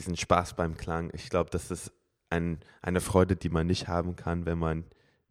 diesen 0.00 0.16
Spaß 0.16 0.54
beim 0.54 0.78
Klang. 0.78 1.10
Ich 1.12 1.28
glaube, 1.28 1.50
das 1.50 1.70
ist 1.70 1.92
ein, 2.30 2.60
eine 2.80 3.02
Freude, 3.02 3.36
die 3.36 3.50
man 3.50 3.66
nicht 3.66 3.86
haben 3.86 4.16
kann, 4.16 4.46
wenn 4.46 4.58
man 4.58 4.84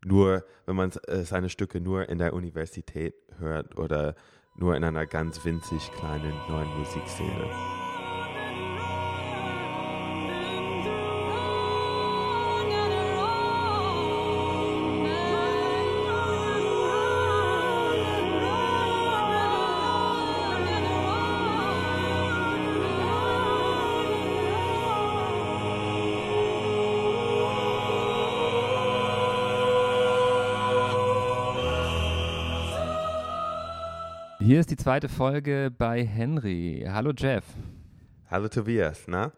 nur, 0.06 0.46
wenn 0.68 0.76
man 0.76 0.92
äh, 1.08 1.24
seine 1.24 1.50
Stücke 1.50 1.82
nur 1.82 2.08
in 2.08 2.20
der 2.20 2.34
Universität 2.34 3.16
hört 3.40 3.76
oder 3.80 4.16
nur 4.56 4.76
in 4.76 4.84
einer 4.84 5.08
ganz 5.08 5.44
winzig 5.44 5.92
kleinen 5.94 6.36
neuen 6.48 6.70
Musikszene. 6.78 7.89
Hier 34.60 34.64
ist 34.64 34.72
die 34.72 34.76
zweite 34.76 35.08
Folge 35.08 35.72
bei 35.78 36.06
Henry. 36.06 36.86
Hallo 36.86 37.14
Jeff. 37.18 37.46
Hallo 38.30 38.50
Tobias, 38.50 39.04
na? 39.08 39.32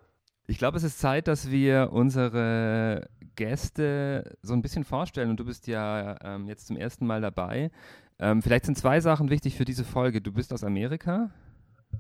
Ich 0.48 0.58
glaube, 0.58 0.78
es 0.78 0.84
ist 0.84 0.98
Zeit, 0.98 1.28
dass 1.28 1.52
wir 1.52 1.90
unsere 1.92 3.08
Gäste 3.36 4.36
so 4.42 4.56
ein 4.56 4.64
bisschen 4.64 4.84
vorstellen. 4.84 5.30
Und 5.30 5.40
du 5.40 5.46
bist 5.46 5.68
ja 5.68 6.16
ähm, 6.24 6.48
jetzt 6.48 6.66
zum 6.66 6.76
ersten 6.76 7.06
Mal 7.06 7.22
dabei. 7.22 7.70
Ähm, 8.18 8.42
vielleicht 8.42 8.66
sind 8.66 8.80
zwei 8.80 9.00
Sachen 9.00 9.30
wichtig 9.30 9.56
für 9.56 9.64
diese 9.64 9.84
Folge. 9.84 10.22
Du 10.22 10.32
bist 10.32 10.52
aus 10.54 10.64
Amerika. 10.64 11.30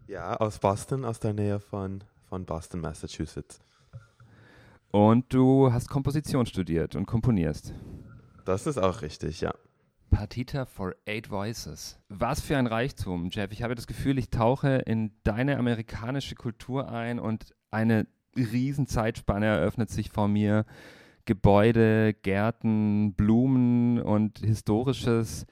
Ja, 0.07 0.37
aus 0.37 0.57
Boston, 0.57 1.05
aus 1.05 1.19
der 1.19 1.33
Nähe 1.33 1.59
von, 1.59 2.03
von 2.27 2.43
Boston, 2.43 2.81
Massachusetts. 2.81 3.59
Und 4.89 5.31
du 5.31 5.71
hast 5.71 5.89
Komposition 5.89 6.47
studiert 6.47 6.95
und 6.95 7.05
komponierst. 7.05 7.71
Das 8.45 8.65
ist 8.65 8.79
auch 8.79 9.03
richtig, 9.03 9.41
ja. 9.41 9.53
Partita 10.11 10.65
for 10.65 10.95
Eight 11.07 11.31
Voices. 11.31 11.97
Was 12.09 12.41
für 12.41 12.57
ein 12.57 12.67
Reichtum, 12.67 13.29
Jeff. 13.31 13.51
Ich 13.51 13.63
habe 13.63 13.73
das 13.73 13.87
Gefühl, 13.87 14.19
ich 14.19 14.29
tauche 14.29 14.83
in 14.85 15.11
deine 15.23 15.57
amerikanische 15.57 16.35
Kultur 16.35 16.91
ein 16.91 17.17
und 17.17 17.55
eine 17.71 18.05
riesen 18.35 18.85
Zeitspanne 18.85 19.47
eröffnet 19.47 19.89
sich 19.89 20.11
vor 20.11 20.27
mir. 20.27 20.65
Gebäude, 21.25 22.13
Gärten, 22.13 23.13
Blumen 23.13 24.01
und 24.01 24.39
Historisches. 24.39 25.45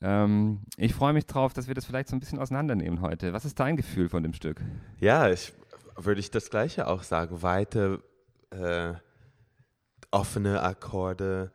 Ähm, 0.00 0.60
ich 0.76 0.94
freue 0.94 1.12
mich 1.12 1.26
drauf, 1.26 1.52
dass 1.52 1.68
wir 1.68 1.74
das 1.74 1.86
vielleicht 1.86 2.08
so 2.08 2.16
ein 2.16 2.20
bisschen 2.20 2.38
auseinandernehmen 2.38 3.00
heute. 3.00 3.32
Was 3.32 3.44
ist 3.44 3.58
dein 3.58 3.76
Gefühl 3.76 4.08
von 4.08 4.22
dem 4.22 4.34
Stück? 4.34 4.60
Ja, 5.00 5.30
ich 5.30 5.52
würde 5.96 6.20
ich 6.20 6.30
das 6.30 6.50
Gleiche 6.50 6.86
auch 6.86 7.02
sagen. 7.02 7.42
Weite, 7.42 8.02
äh, 8.50 8.94
offene 10.10 10.62
Akkorde, 10.62 11.52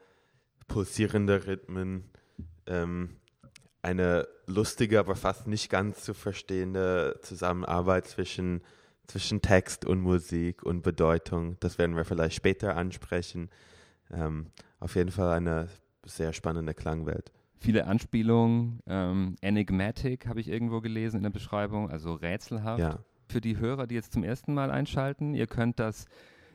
pulsierende 0.67 1.45
Rhythmen, 1.45 2.09
ähm, 2.67 3.17
eine 3.81 4.27
lustige, 4.47 4.99
aber 4.99 5.15
fast 5.15 5.47
nicht 5.47 5.69
ganz 5.69 6.03
zu 6.03 6.13
verstehende 6.13 7.19
Zusammenarbeit 7.21 8.07
zwischen, 8.07 8.61
zwischen 9.07 9.41
Text 9.41 9.85
und 9.85 10.01
Musik 10.01 10.63
und 10.63 10.81
Bedeutung. 10.81 11.57
Das 11.59 11.77
werden 11.77 11.95
wir 11.95 12.05
vielleicht 12.05 12.35
später 12.35 12.75
ansprechen. 12.75 13.49
Ähm, 14.11 14.47
auf 14.79 14.95
jeden 14.95 15.11
Fall 15.11 15.31
eine 15.31 15.67
sehr 16.05 16.33
spannende 16.33 16.73
Klangwelt. 16.73 17.31
Viele 17.59 17.87
Anspielungen, 17.87 18.81
ähm, 18.85 19.35
enigmatic 19.41 20.27
habe 20.27 20.39
ich 20.39 20.47
irgendwo 20.47 20.79
gelesen 20.79 21.17
in 21.17 21.23
der 21.23 21.31
Beschreibung, 21.31 21.89
also 21.89 22.13
rätselhaft. 22.13 22.79
Ja. 22.79 22.99
Für 23.29 23.41
die 23.41 23.57
Hörer, 23.57 23.87
die 23.87 23.95
jetzt 23.95 24.13
zum 24.13 24.23
ersten 24.23 24.53
Mal 24.53 24.69
einschalten, 24.71 25.33
ihr 25.33 25.47
könnt 25.47 25.79
das 25.79 26.05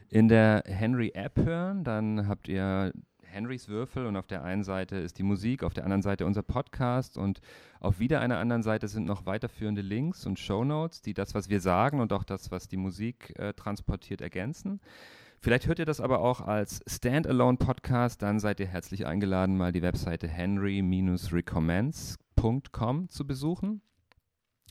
in 0.09 0.29
der 0.29 0.63
Henry 0.67 1.11
App 1.15 1.39
hören, 1.39 1.85
dann 1.85 2.29
habt 2.29 2.49
ihr 2.49 2.93
Henrys 3.33 3.69
Würfel 3.69 4.05
und 4.05 4.17
auf 4.17 4.27
der 4.27 4.45
einen 4.45 4.63
Seite 4.63 4.97
ist 4.97 5.17
die 5.19 5.23
Musik, 5.23 5.63
auf 5.63 5.73
der 5.73 5.85
anderen 5.85 6.03
Seite 6.03 6.27
unser 6.27 6.43
Podcast 6.43 7.17
und 7.17 7.41
auf 7.81 7.99
wieder 7.99 8.21
einer 8.21 8.37
anderen 8.39 8.63
Seite 8.63 8.89
sind 8.89 9.07
noch 9.07 9.25
weiterführende 9.25 9.81
Links 9.81 10.27
und 10.27 10.39
Show 10.39 10.65
Notes, 10.65 11.01
die 11.01 11.15
das, 11.15 11.35
was 11.35 11.49
wir 11.49 11.61
sagen 11.61 12.01
und 12.01 12.13
auch 12.13 12.25
das, 12.25 12.51
was 12.51 12.69
die 12.69 12.77
Musik 12.77 13.33
äh, 13.39 13.55
transportiert, 13.55 14.21
ergänzen. 14.21 14.83
Vielleicht 15.41 15.67
hört 15.67 15.79
ihr 15.79 15.87
das 15.87 16.01
aber 16.01 16.21
auch 16.21 16.43
als 16.43 16.83
Standalone-Podcast, 16.87 18.21
dann 18.21 18.39
seid 18.39 18.61
ihr 18.61 18.67
herzlich 18.67 19.07
eingeladen, 19.07 19.57
mal 19.57 19.73
die 19.73 19.81
Webseite 19.83 20.29
henry-recommends.com 20.29 23.09
zu 23.09 23.27
besuchen. 23.27 23.81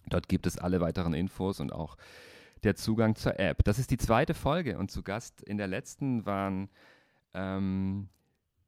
Dort 0.08 0.30
gibt 0.30 0.46
es 0.46 0.60
alle 0.60 0.82
weiteren 0.82 1.16
Infos 1.16 1.60
und 1.60 1.74
auch 1.74 1.98
der 2.64 2.76
Zugang 2.76 3.16
zur 3.16 3.40
App. 3.40 3.64
Das 3.64 3.80
ist 3.80 3.90
die 3.90 3.98
zweite 3.98 4.36
Folge 4.36 4.78
und 4.78 4.92
zu 4.92 5.02
Gast 5.02 5.42
in 5.42 5.58
der 5.58 5.66
letzten 5.68 6.28
waren 6.28 6.70
ähm, 7.34 8.10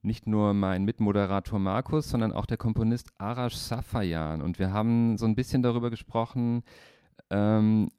nicht 0.04 0.28
nur 0.28 0.54
mein 0.54 0.84
Mitmoderator 0.84 1.60
Markus, 1.60 2.10
sondern 2.10 2.32
auch 2.34 2.46
der 2.46 2.58
Komponist 2.58 3.10
Arash 3.18 3.56
Safayan. 3.56 4.42
Und 4.42 4.60
wir 4.60 4.74
haben 4.74 5.18
so 5.18 5.26
ein 5.26 5.36
bisschen 5.36 5.64
darüber 5.64 5.90
gesprochen, 5.90 6.64
ähm, 7.30 7.90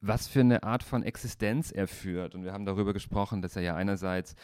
was 0.00 0.26
für 0.26 0.40
eine 0.40 0.62
Art 0.62 0.82
von 0.82 1.02
Existenz 1.02 1.70
er 1.70 1.88
führt. 1.88 2.34
Und 2.34 2.44
wir 2.44 2.52
haben 2.52 2.66
darüber 2.66 2.92
gesprochen, 2.92 3.40
dass 3.40 3.56
er 3.56 3.62
ja 3.62 3.76
einerseits 3.76 4.34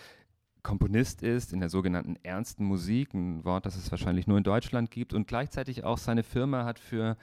Komponist 0.62 1.22
ist 1.22 1.53
in 1.53 1.60
der 1.60 1.69
sogenannten 1.69 2.16
ernsten 2.22 2.65
Musik, 2.65 3.15
ein 3.15 3.44
Wort, 3.44 3.66
das 3.66 3.76
es 3.76 3.91
wahrscheinlich 3.91 4.26
nur 4.26 4.38
in 4.38 4.44
Deutschland 4.44 4.91
gibt, 4.91 5.12
und 5.15 5.26
gleichzeitig 5.26 5.84
auch 5.84 5.99
seine 5.99 6.22
Firma 6.22 6.65
hat 6.65 6.78
für 6.78 7.16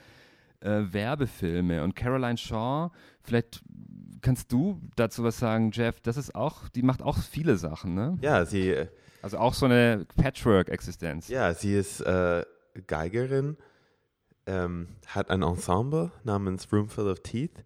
äh, 0.61 0.81
Werbefilme. 0.91 1.83
Und 1.83 1.95
Caroline 1.95 2.37
Shaw, 2.37 2.91
vielleicht 3.21 3.61
kannst 4.21 4.51
du 4.51 4.81
dazu 4.95 5.23
was 5.23 5.37
sagen, 5.37 5.71
Jeff, 5.73 5.99
das 6.01 6.17
ist 6.17 6.33
auch, 6.35 6.69
die 6.69 6.81
macht 6.81 7.01
auch 7.01 7.17
viele 7.17 7.57
Sachen, 7.57 7.93
ne? 7.93 8.17
Ja, 8.21 8.45
sie 8.45 8.69
äh, 8.69 8.87
also 9.25 9.39
auch 9.39 9.55
so 9.55 9.65
eine 9.65 10.05
Patchwork-Existenz. 10.17 11.29
Ja, 11.29 11.51
sie 11.55 11.73
ist 11.73 11.99
äh, 12.01 12.45
Geigerin, 12.85 13.57
ähm, 14.45 14.89
hat 15.07 15.31
ein 15.31 15.41
Ensemble 15.41 16.11
namens 16.23 16.71
Roomful 16.71 17.09
of 17.09 17.21
Teeth. 17.21 17.63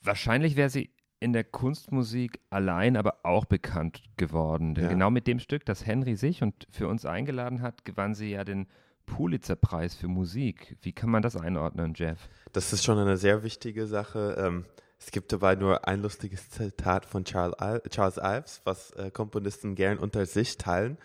Wahrscheinlich 0.00 0.56
wäre 0.56 0.70
sie 0.70 0.90
in 1.20 1.32
der 1.32 1.44
Kunstmusik 1.44 2.40
allein 2.50 2.96
aber 2.96 3.18
auch 3.22 3.44
bekannt 3.44 4.02
geworden. 4.16 4.74
Denn 4.74 4.84
ja. 4.84 4.90
genau 4.90 5.10
mit 5.10 5.28
dem 5.28 5.38
Stück, 5.38 5.64
das 5.64 5.86
Henry 5.86 6.16
sich 6.16 6.42
und 6.42 6.66
für 6.70 6.88
uns 6.88 7.06
eingeladen 7.06 7.62
hat, 7.62 7.84
gewann 7.84 8.14
sie 8.14 8.30
ja 8.30 8.42
den 8.42 8.66
Pulitzer-Preis 9.06 9.94
für 9.94 10.08
Musik. 10.08 10.76
Wie 10.82 10.92
kann 10.92 11.10
man 11.10 11.22
das 11.22 11.36
einordnen, 11.36 11.94
Jeff? 11.94 12.28
Das 12.52 12.72
ist 12.72 12.82
schon 12.82 12.98
eine 12.98 13.16
sehr 13.16 13.44
wichtige 13.44 13.86
Sache. 13.86 14.36
Ähm, 14.38 14.64
es 15.04 15.10
gibt 15.10 15.32
dabei 15.32 15.56
nur 15.56 15.88
ein 15.88 16.00
lustiges 16.00 16.48
Zitat 16.50 17.06
von 17.06 17.24
Charles, 17.24 17.56
Ives, 17.58 18.60
was 18.64 18.92
äh, 18.92 19.10
Komponisten 19.10 19.74
gern 19.74 19.98
unter 19.98 20.26
sich 20.26 20.56
teilen. 20.58 20.96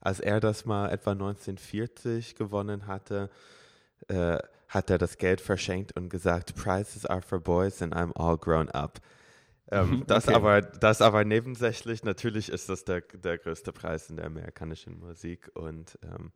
als 0.00 0.20
er 0.20 0.38
das 0.38 0.64
mal 0.64 0.90
etwa 0.90 1.12
1940 1.12 2.36
gewonnen 2.36 2.86
hatte, 2.86 3.30
äh, 4.08 4.38
hat 4.68 4.90
er 4.90 4.98
das 4.98 5.16
Geld 5.16 5.40
verschenkt 5.40 5.96
und 5.96 6.08
gesagt, 6.08 6.54
Prizes 6.54 7.06
are 7.06 7.22
for 7.22 7.40
boys 7.40 7.82
and 7.82 7.94
I'm 7.96 8.12
all 8.14 8.36
grown 8.36 8.68
up. 8.68 9.00
Ähm, 9.70 9.90
mhm, 9.90 10.06
das, 10.06 10.28
aber, 10.28 10.60
das 10.60 11.02
aber 11.02 11.24
nebensächlich, 11.24 12.04
natürlich 12.04 12.50
ist 12.50 12.68
das 12.68 12.84
der, 12.84 13.00
der 13.00 13.38
größte 13.38 13.72
Preis 13.72 14.08
in 14.08 14.16
der 14.16 14.26
amerikanischen 14.26 14.98
Musik 14.98 15.50
und 15.54 15.98
ähm, 16.02 16.32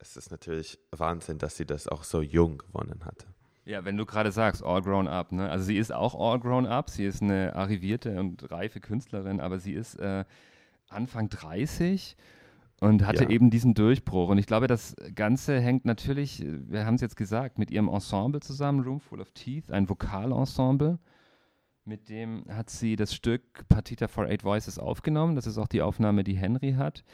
es 0.00 0.16
ist 0.16 0.30
natürlich 0.30 0.78
Wahnsinn, 0.90 1.38
dass 1.38 1.56
sie 1.56 1.66
das 1.66 1.88
auch 1.88 2.04
so 2.04 2.20
jung 2.20 2.58
gewonnen 2.58 3.04
hatte. 3.04 3.26
Ja, 3.68 3.84
wenn 3.84 3.98
du 3.98 4.06
gerade 4.06 4.32
sagst, 4.32 4.64
all 4.64 4.80
grown 4.80 5.06
up, 5.06 5.30
ne? 5.30 5.50
Also 5.50 5.66
sie 5.66 5.76
ist 5.76 5.92
auch 5.92 6.14
all 6.18 6.40
grown 6.40 6.64
up, 6.64 6.88
sie 6.88 7.04
ist 7.04 7.20
eine 7.22 7.54
arrivierte 7.54 8.18
und 8.18 8.50
reife 8.50 8.80
Künstlerin, 8.80 9.40
aber 9.40 9.58
sie 9.58 9.74
ist 9.74 9.96
äh, 9.96 10.24
Anfang 10.88 11.28
30 11.28 12.16
und 12.80 13.04
hatte 13.06 13.24
ja. 13.24 13.28
eben 13.28 13.50
diesen 13.50 13.74
Durchbruch. 13.74 14.30
Und 14.30 14.38
ich 14.38 14.46
glaube, 14.46 14.68
das 14.68 14.96
Ganze 15.14 15.60
hängt 15.60 15.84
natürlich, 15.84 16.42
wir 16.46 16.86
haben 16.86 16.94
es 16.94 17.02
jetzt 17.02 17.16
gesagt, 17.16 17.58
mit 17.58 17.70
ihrem 17.70 17.88
Ensemble 17.88 18.40
zusammen, 18.40 18.80
Room 18.80 19.00
Full 19.00 19.20
of 19.20 19.32
Teeth, 19.32 19.70
ein 19.70 19.86
Vokalensemble. 19.86 20.98
Mit 21.84 22.08
dem 22.08 22.46
hat 22.48 22.70
sie 22.70 22.96
das 22.96 23.12
Stück 23.12 23.68
Partita 23.68 24.08
for 24.08 24.24
Eight 24.24 24.44
Voices 24.44 24.78
aufgenommen. 24.78 25.36
Das 25.36 25.46
ist 25.46 25.58
auch 25.58 25.68
die 25.68 25.82
Aufnahme, 25.82 26.24
die 26.24 26.38
Henry 26.38 26.72
hat. 26.72 27.04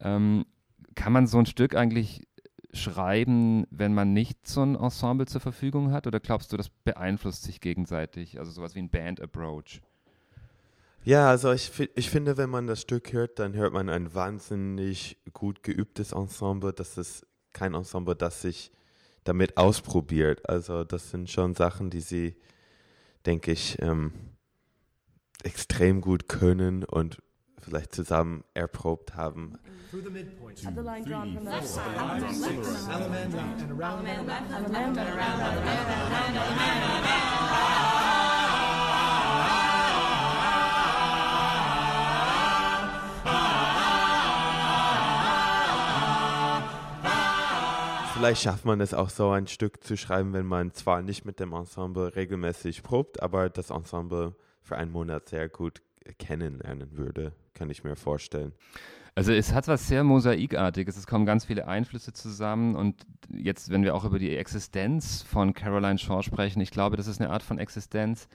Ähm, 0.00 0.44
kann 0.96 1.12
man 1.12 1.28
so 1.28 1.38
ein 1.38 1.46
Stück 1.46 1.76
eigentlich 1.76 2.26
schreiben, 2.72 3.66
wenn 3.70 3.94
man 3.94 4.12
nicht 4.12 4.46
so 4.46 4.62
ein 4.62 4.74
Ensemble 4.74 5.26
zur 5.26 5.40
Verfügung 5.40 5.92
hat? 5.92 6.06
Oder 6.06 6.20
glaubst 6.20 6.52
du, 6.52 6.56
das 6.56 6.68
beeinflusst 6.68 7.42
sich 7.42 7.60
gegenseitig? 7.60 8.38
Also 8.38 8.52
sowas 8.52 8.74
wie 8.74 8.80
ein 8.80 8.90
Band-Approach? 8.90 9.80
Ja, 11.02 11.28
also 11.28 11.52
ich, 11.52 11.72
ich 11.94 12.10
finde, 12.10 12.36
wenn 12.36 12.50
man 12.50 12.66
das 12.66 12.82
Stück 12.82 13.12
hört, 13.12 13.38
dann 13.38 13.54
hört 13.54 13.72
man 13.72 13.88
ein 13.88 14.14
wahnsinnig 14.14 15.18
gut 15.32 15.62
geübtes 15.62 16.12
Ensemble. 16.12 16.72
Das 16.72 16.98
ist 16.98 17.26
kein 17.52 17.74
Ensemble, 17.74 18.14
das 18.14 18.42
sich 18.42 18.70
damit 19.24 19.56
ausprobiert. 19.56 20.48
Also 20.48 20.84
das 20.84 21.10
sind 21.10 21.30
schon 21.30 21.54
Sachen, 21.54 21.90
die 21.90 22.00
sie 22.00 22.36
denke 23.26 23.52
ich, 23.52 23.80
ähm, 23.80 24.12
extrem 25.42 26.00
gut 26.00 26.28
können 26.28 26.84
und 26.84 27.22
vielleicht 27.60 27.94
zusammen 27.94 28.44
erprobt 28.54 29.14
haben. 29.14 29.58
Vielleicht 48.20 48.42
schafft 48.42 48.66
man 48.66 48.82
es 48.82 48.92
auch 48.92 49.08
so, 49.08 49.30
ein 49.30 49.46
Stück 49.46 49.82
zu 49.82 49.96
schreiben, 49.96 50.34
wenn 50.34 50.44
man 50.44 50.74
zwar 50.74 51.00
nicht 51.00 51.24
mit 51.24 51.40
dem 51.40 51.54
Ensemble 51.54 52.14
regelmäßig 52.16 52.82
probt, 52.82 53.22
aber 53.22 53.48
das 53.48 53.70
Ensemble 53.70 54.34
für 54.60 54.76
einen 54.76 54.92
Monat 54.92 55.30
sehr 55.30 55.48
gut 55.48 55.80
kennenlernen 56.18 56.98
würde, 56.98 57.32
kann 57.60 57.68
ich 57.68 57.84
mir 57.84 57.94
vorstellen. 57.94 58.52
Also 59.14 59.32
es 59.32 59.52
hat 59.52 59.68
was 59.68 59.86
sehr 59.86 60.02
Mosaikartiges, 60.02 60.96
es 60.96 61.06
kommen 61.06 61.26
ganz 61.26 61.44
viele 61.44 61.68
Einflüsse 61.68 62.14
zusammen 62.14 62.74
und 62.74 63.04
jetzt, 63.28 63.70
wenn 63.70 63.82
wir 63.82 63.94
auch 63.94 64.06
über 64.06 64.18
die 64.18 64.34
Existenz 64.34 65.20
von 65.20 65.52
Caroline 65.52 65.98
Shaw 65.98 66.22
sprechen, 66.22 66.62
ich 66.62 66.70
glaube, 66.70 66.96
das 66.96 67.06
ist 67.06 67.20
eine 67.20 67.28
Art 67.28 67.42
von 67.42 67.58
Existenz, 67.58 68.28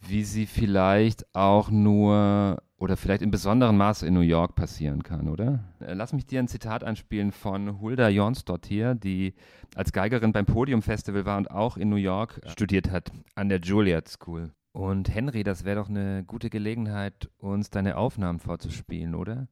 wie 0.00 0.24
sie 0.24 0.46
vielleicht 0.46 1.26
auch 1.34 1.70
nur 1.70 2.62
oder 2.78 2.96
vielleicht 2.96 3.20
in 3.20 3.30
besonderem 3.30 3.76
Maße 3.76 4.06
in 4.06 4.14
New 4.14 4.20
York 4.20 4.54
passieren 4.54 5.02
kann, 5.02 5.28
oder? 5.28 5.64
Äh, 5.80 5.92
lass 5.92 6.14
mich 6.14 6.24
dir 6.24 6.38
ein 6.38 6.48
Zitat 6.48 6.84
einspielen 6.84 7.32
von 7.32 7.82
Hulda 7.82 8.08
Jonsdottir, 8.08 8.94
die 8.94 9.34
als 9.74 9.92
Geigerin 9.92 10.32
beim 10.32 10.46
Podium 10.46 10.80
Festival 10.80 11.26
war 11.26 11.36
und 11.36 11.50
auch 11.50 11.76
in 11.76 11.90
New 11.90 11.96
York 11.96 12.40
studiert 12.46 12.90
hat, 12.90 13.12
an 13.34 13.50
der 13.50 13.60
Juilliard 13.60 14.08
School. 14.08 14.52
Und 14.78 15.12
Henry, 15.12 15.42
das 15.42 15.64
wäre 15.64 15.80
doch 15.80 15.88
eine 15.88 16.22
gute 16.22 16.50
Gelegenheit, 16.50 17.28
uns 17.38 17.68
deine 17.68 17.96
Aufnahmen 17.96 18.38
vorzuspielen, 18.38 19.16
oder? 19.16 19.48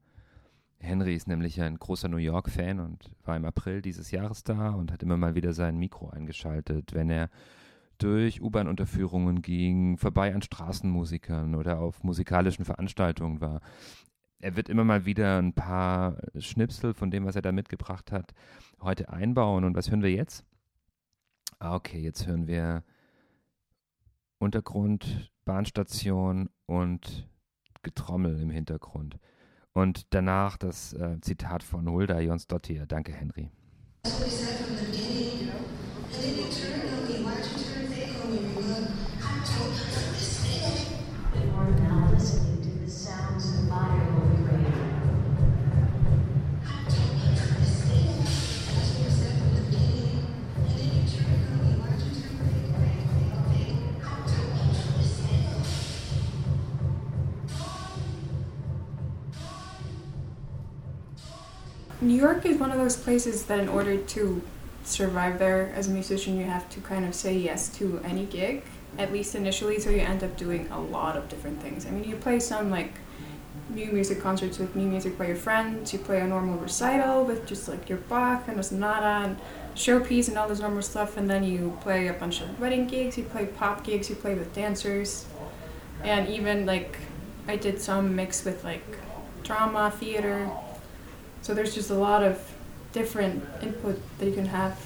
Henry 0.79 1.17
ist 1.17 1.27
nämlich 1.27 1.61
ein 1.61 1.81
großer 1.81 2.07
New 2.07 2.19
York-Fan 2.19 2.79
und 2.79 3.11
war 3.25 3.37
im 3.37 3.45
April 3.45 3.83
dieses 3.83 4.13
Jahres 4.13 4.45
da 4.45 4.71
und 4.71 4.93
hat 4.93 5.03
immer 5.03 5.17
mal 5.17 5.35
wieder 5.35 5.53
sein 5.53 5.79
Mikro 5.79 6.11
eingeschaltet, 6.11 6.95
wenn 6.95 7.11
er 7.11 7.29
durch 7.99 8.41
U-Bahn-Unterführungen 8.41 9.43
ging, 9.43 9.99
vorbei 9.99 10.33
an 10.33 10.43
Straßenmusikern 10.43 11.57
oder 11.57 11.81
auf 11.81 12.05
musikalischen 12.05 12.65
Veranstaltungen 12.65 13.41
war. 13.41 13.63
Er 14.39 14.55
wird 14.55 14.69
immer 14.69 14.85
mal 14.85 15.07
wieder 15.07 15.39
ein 15.39 15.55
paar 15.55 16.19
Schnipsel 16.39 16.95
von 16.95 17.11
dem, 17.11 17.25
was 17.25 17.35
er 17.35 17.43
da 17.43 17.51
mitgebracht 17.51 18.13
hat, 18.13 18.33
heute 18.81 19.09
einbauen. 19.09 19.65
Und 19.65 19.75
was 19.75 19.91
hören 19.91 20.05
wir 20.05 20.13
jetzt? 20.13 20.45
Ah, 21.59 21.75
okay, 21.75 21.99
jetzt 21.99 22.29
hören 22.29 22.47
wir 22.47 22.85
Untergrund, 24.39 25.31
Bahnstation 25.45 26.51
und 26.67 27.29
Getrommel 27.83 28.41
im 28.41 28.51
Hintergrund. 28.51 29.19
Und 29.73 30.15
danach 30.15 30.57
das 30.57 30.93
äh, 30.95 31.21
Zitat 31.21 31.63
von 31.63 31.89
Hulda 31.89 32.21
Jonsdottir. 32.21 32.87
Danke, 32.87 33.13
Henry. 33.13 33.51
New 62.01 62.15
York 62.15 62.45
is 62.45 62.59
one 62.59 62.71
of 62.71 62.79
those 62.79 62.97
places 62.97 63.45
that, 63.45 63.59
in 63.59 63.69
order 63.69 63.97
to 63.97 64.43
survive 64.85 65.39
there 65.39 65.73
as 65.75 65.89
a 65.89 65.91
musician, 65.91 66.39
you 66.39 66.45
have 66.45 66.69
to 66.69 66.81
kind 66.81 67.07
of 67.07 67.15
say 67.15 67.37
yes 67.37 67.69
to 67.79 68.01
any 68.05 68.27
gig, 68.27 68.63
at 68.99 69.13
least 69.13 69.35
initially, 69.35 69.81
so 69.81 69.89
you 69.89 70.01
end 70.01 70.23
up 70.23 70.37
doing 70.37 70.69
a 70.71 70.79
lot 70.79 71.17
of 71.17 71.29
different 71.31 71.61
things. 71.63 71.87
I 71.87 71.91
mean, 71.91 72.05
you 72.05 72.17
play 72.17 72.39
some 72.39 72.71
like 72.71 72.93
new 73.71 73.91
music 73.91 74.21
concerts 74.21 74.59
with 74.59 74.77
new 74.77 74.87
music 74.87 75.17
by 75.17 75.27
your 75.27 75.37
friends, 75.37 75.93
you 75.95 75.99
play 75.99 76.21
a 76.21 76.27
normal 76.27 76.59
recital 76.59 77.25
with 77.25 77.47
just 77.47 77.67
like 77.67 77.89
your 77.89 77.99
Bach 77.99 78.47
and 78.47 78.61
a 78.61 78.63
sonata 78.63 79.27
and 79.27 79.39
showpiece 79.75 80.29
and 80.29 80.37
all 80.37 80.49
this 80.49 80.61
normal 80.61 80.83
stuff, 80.83 81.17
and 81.17 81.31
then 81.31 81.45
you 81.45 81.79
play 81.81 82.09
a 82.09 82.13
bunch 82.13 82.43
of 82.43 82.61
wedding 82.61 82.87
gigs, 82.87 83.17
you 83.17 83.25
play 83.25 83.47
pop 83.47 83.83
gigs, 83.85 84.11
you 84.11 84.17
play 84.17 84.35
with 84.35 84.55
dancers, 84.55 85.25
and 86.05 86.29
even 86.29 86.67
like 86.67 86.99
I 87.49 87.57
did 87.57 87.81
some 87.81 88.15
mix 88.15 88.45
with 88.45 88.63
like 88.65 88.85
drama, 89.43 89.91
theater, 89.91 90.51
so 91.43 91.55
there's 91.55 91.75
just 91.75 91.91
a 91.91 91.95
lot 91.95 92.23
of 92.23 92.39
different 92.93 93.45
input 93.63 94.01
that 94.19 94.27
you 94.27 94.33
can 94.33 94.47
have 94.47 94.77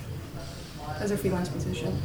as 1.00 1.10
a 1.10 1.16
freelance 1.16 1.50
musician. 1.52 1.96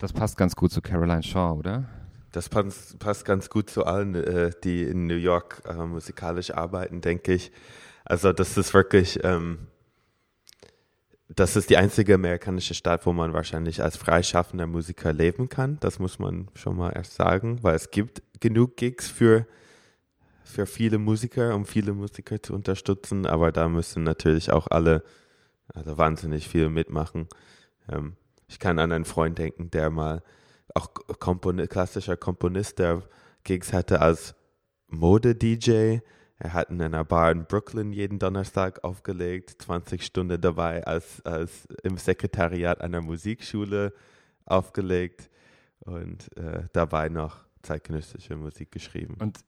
Das 0.00 0.14
passt 0.14 0.38
ganz 0.38 0.56
gut 0.56 0.72
zu 0.72 0.80
Caroline 0.80 1.22
Shaw, 1.22 1.58
oder? 1.58 1.84
Das 2.32 2.48
passt, 2.48 2.98
passt 2.98 3.26
ganz 3.26 3.50
gut 3.50 3.68
zu 3.68 3.84
allen, 3.84 4.14
äh, 4.14 4.50
die 4.64 4.82
in 4.84 5.06
New 5.06 5.16
York 5.16 5.62
äh, 5.68 5.74
musikalisch 5.74 6.52
arbeiten, 6.52 7.02
denke 7.02 7.34
ich. 7.34 7.52
Also 8.04 8.32
das 8.32 8.56
ist 8.56 8.74
wirklich, 8.74 9.22
ähm, 9.24 9.68
das 11.28 11.56
ist 11.56 11.70
die 11.70 11.76
einzige 11.76 12.14
amerikanische 12.14 12.74
Stadt, 12.74 13.06
wo 13.06 13.12
man 13.12 13.32
wahrscheinlich 13.32 13.82
als 13.82 13.96
freischaffender 13.96 14.66
Musiker 14.66 15.12
leben 15.12 15.48
kann. 15.48 15.78
Das 15.80 15.98
muss 15.98 16.18
man 16.18 16.48
schon 16.54 16.76
mal 16.76 16.90
erst 16.90 17.14
sagen, 17.14 17.62
weil 17.62 17.76
es 17.76 17.90
gibt 17.90 18.22
genug 18.40 18.76
Gigs 18.76 19.08
für, 19.08 19.46
für 20.42 20.66
viele 20.66 20.98
Musiker, 20.98 21.54
um 21.54 21.66
viele 21.66 21.92
Musiker 21.92 22.42
zu 22.42 22.54
unterstützen, 22.54 23.26
aber 23.26 23.52
da 23.52 23.68
müssen 23.68 24.02
natürlich 24.02 24.50
auch 24.50 24.66
alle 24.66 25.04
also 25.74 25.96
wahnsinnig 25.98 26.48
viel 26.48 26.68
mitmachen. 26.68 27.28
Ähm, 27.88 28.16
ich 28.48 28.58
kann 28.58 28.78
an 28.78 28.92
einen 28.92 29.04
Freund 29.04 29.38
denken, 29.38 29.70
der 29.70 29.90
mal 29.90 30.22
auch 30.74 30.92
Kompon 31.18 31.64
klassischer 31.68 32.16
Komponist, 32.16 32.78
der 32.78 33.02
Gigs 33.44 33.72
hatte 33.72 34.00
als 34.00 34.34
Mode-DJ 34.88 35.98
er 36.40 36.54
hat 36.54 36.70
in 36.70 36.80
einer 36.80 37.04
Bar 37.04 37.32
in 37.32 37.44
Brooklyn 37.44 37.92
jeden 37.92 38.18
Donnerstag 38.18 38.82
aufgelegt, 38.82 39.56
20 39.62 40.02
Stunden 40.02 40.40
dabei 40.40 40.84
als, 40.86 41.24
als 41.24 41.66
im 41.82 41.98
Sekretariat 41.98 42.80
einer 42.80 43.02
Musikschule 43.02 43.92
aufgelegt 44.46 45.28
und 45.80 46.34
äh, 46.38 46.64
dabei 46.72 47.10
noch 47.10 47.36
zeitgenössische 47.62 48.36
Musik 48.36 48.72
geschrieben. 48.72 49.16
Und 49.20 49.40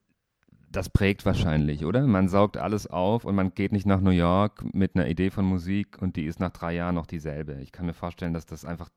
das 0.71 0.91
prägt 0.91 1.25
wahrscheinlich, 1.25 1.87
oder? 1.87 2.07
Man 2.07 2.29
saugt 2.29 2.59
alles 2.59 2.87
auf 2.87 3.25
und 3.25 3.35
man 3.35 3.55
geht 3.55 3.73
nicht 3.73 3.87
nach 3.87 4.01
New 4.01 4.11
York 4.11 4.63
mit 4.75 4.95
einer 4.95 5.09
Idee 5.09 5.31
von 5.31 5.47
Musik 5.47 5.97
und 6.01 6.17
die 6.17 6.27
ist 6.27 6.41
nach 6.41 6.51
drei 6.51 6.75
Jahren 6.75 6.95
noch 6.95 7.07
dieselbe. 7.07 7.55
Ich 7.63 7.73
kann 7.73 7.87
mir 7.87 7.95
vorstellen, 7.95 8.35
dass 8.35 8.45
das 8.45 8.67
einfach 8.67 8.91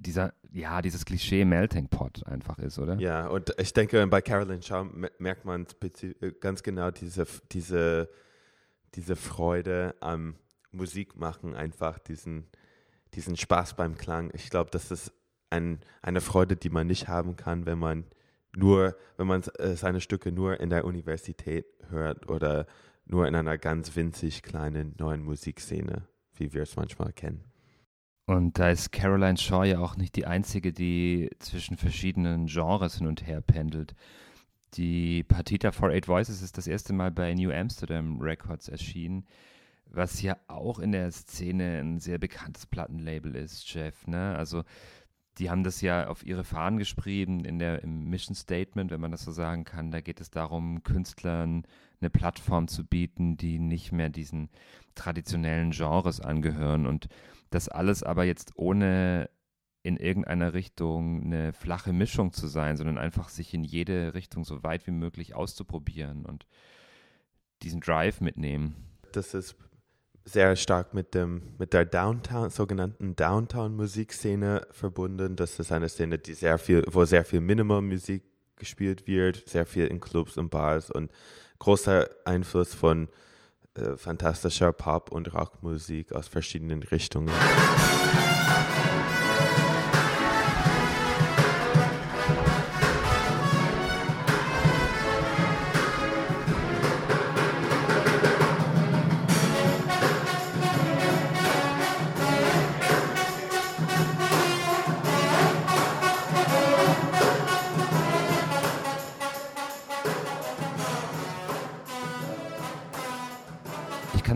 dieser, 0.00 0.32
ja, 0.52 0.82
dieses 0.82 1.04
Klischee 1.04 1.44
Melting 1.44 1.88
Pot 1.88 2.26
einfach 2.26 2.58
ist, 2.58 2.78
oder? 2.78 2.98
Ja, 2.98 3.28
und 3.28 3.54
ich 3.58 3.72
denke, 3.72 4.04
bei 4.06 4.20
Caroline 4.22 4.62
Shaw 4.62 4.84
merkt 5.18 5.44
man 5.44 5.66
ganz 6.40 6.62
genau 6.62 6.90
diese, 6.90 7.26
diese, 7.52 8.08
diese 8.94 9.16
Freude 9.16 9.94
am 10.00 10.36
Musikmachen, 10.72 11.54
einfach 11.54 11.98
diesen, 11.98 12.46
diesen 13.14 13.36
Spaß 13.36 13.74
beim 13.74 13.96
Klang. 13.96 14.30
Ich 14.34 14.50
glaube, 14.50 14.70
das 14.70 14.90
ist 14.90 15.12
ein, 15.50 15.80
eine 16.00 16.20
Freude, 16.20 16.56
die 16.56 16.70
man 16.70 16.86
nicht 16.86 17.08
haben 17.08 17.36
kann, 17.36 17.66
wenn 17.66 17.78
man 17.78 18.04
nur, 18.56 18.96
wenn 19.16 19.26
man 19.26 19.42
äh, 19.58 19.76
seine 19.76 20.00
Stücke 20.00 20.32
nur 20.32 20.60
in 20.60 20.70
der 20.70 20.84
Universität 20.84 21.66
hört 21.90 22.28
oder 22.28 22.66
nur 23.04 23.26
in 23.26 23.34
einer 23.34 23.58
ganz 23.58 23.94
winzig 23.96 24.42
kleinen 24.42 24.94
neuen 24.98 25.22
Musikszene, 25.22 26.06
wie 26.34 26.52
wir 26.52 26.62
es 26.62 26.76
manchmal 26.76 27.12
kennen. 27.12 27.49
Und 28.30 28.60
da 28.60 28.70
ist 28.70 28.92
Caroline 28.92 29.36
Shaw 29.36 29.64
ja 29.64 29.80
auch 29.80 29.96
nicht 29.96 30.14
die 30.14 30.24
einzige, 30.24 30.72
die 30.72 31.30
zwischen 31.40 31.76
verschiedenen 31.76 32.46
Genres 32.46 32.98
hin 32.98 33.08
und 33.08 33.26
her 33.26 33.40
pendelt. 33.40 33.96
Die 34.74 35.24
Partita 35.24 35.72
for 35.72 35.88
Eight 35.88 36.06
Voices 36.06 36.40
ist 36.40 36.56
das 36.56 36.68
erste 36.68 36.92
Mal 36.92 37.10
bei 37.10 37.34
New 37.34 37.50
Amsterdam 37.50 38.20
Records 38.20 38.68
erschienen, 38.68 39.26
was 39.86 40.22
ja 40.22 40.36
auch 40.46 40.78
in 40.78 40.92
der 40.92 41.10
Szene 41.10 41.80
ein 41.80 41.98
sehr 41.98 42.18
bekanntes 42.18 42.66
Plattenlabel 42.66 43.34
ist, 43.34 43.68
Jeff. 43.74 44.06
Ne? 44.06 44.36
Also 44.36 44.62
die 45.40 45.48
haben 45.48 45.64
das 45.64 45.80
ja 45.80 46.06
auf 46.08 46.24
ihre 46.24 46.44
Fahnen 46.44 46.78
geschrieben 46.78 47.46
in 47.46 47.58
der, 47.58 47.82
im 47.82 48.10
Mission 48.10 48.34
Statement, 48.34 48.90
wenn 48.90 49.00
man 49.00 49.10
das 49.10 49.24
so 49.24 49.32
sagen 49.32 49.64
kann. 49.64 49.90
Da 49.90 50.02
geht 50.02 50.20
es 50.20 50.30
darum, 50.30 50.82
Künstlern 50.82 51.64
eine 52.00 52.10
Plattform 52.10 52.68
zu 52.68 52.84
bieten, 52.84 53.38
die 53.38 53.58
nicht 53.58 53.90
mehr 53.90 54.10
diesen 54.10 54.50
traditionellen 54.94 55.70
Genres 55.70 56.20
angehören. 56.20 56.86
Und 56.86 57.08
das 57.48 57.70
alles 57.70 58.02
aber 58.02 58.24
jetzt 58.24 58.52
ohne 58.56 59.30
in 59.82 59.96
irgendeiner 59.96 60.52
Richtung 60.52 61.24
eine 61.24 61.54
flache 61.54 61.94
Mischung 61.94 62.34
zu 62.34 62.46
sein, 62.46 62.76
sondern 62.76 62.98
einfach 62.98 63.30
sich 63.30 63.54
in 63.54 63.64
jede 63.64 64.12
Richtung 64.12 64.44
so 64.44 64.62
weit 64.62 64.86
wie 64.86 64.92
möglich 64.92 65.34
auszuprobieren 65.34 66.26
und 66.26 66.44
diesen 67.62 67.80
Drive 67.80 68.20
mitnehmen. 68.20 68.74
Das 69.12 69.32
ist 69.32 69.56
sehr 70.32 70.56
stark 70.56 70.94
mit 70.94 71.14
dem 71.14 71.42
mit 71.58 71.72
der 71.72 71.84
Downtown 71.84 72.50
sogenannten 72.50 73.16
Downtown 73.16 73.74
Musikszene 73.74 74.66
verbunden. 74.70 75.36
Das 75.36 75.58
ist 75.58 75.72
eine 75.72 75.88
Szene, 75.88 76.18
die 76.18 76.34
sehr 76.34 76.58
viel, 76.58 76.84
wo 76.90 77.04
sehr 77.04 77.24
viel 77.24 77.40
Minimum 77.40 77.88
Musik 77.88 78.22
gespielt 78.56 79.06
wird, 79.06 79.48
sehr 79.48 79.66
viel 79.66 79.86
in 79.86 80.00
Clubs 80.00 80.36
und 80.36 80.50
Bars 80.50 80.90
und 80.90 81.10
großer 81.58 82.08
Einfluss 82.24 82.74
von 82.74 83.08
äh, 83.74 83.96
fantastischer 83.96 84.72
Pop- 84.72 85.10
und 85.12 85.34
Rockmusik 85.34 86.12
aus 86.12 86.28
verschiedenen 86.28 86.82
Richtungen. 86.82 87.30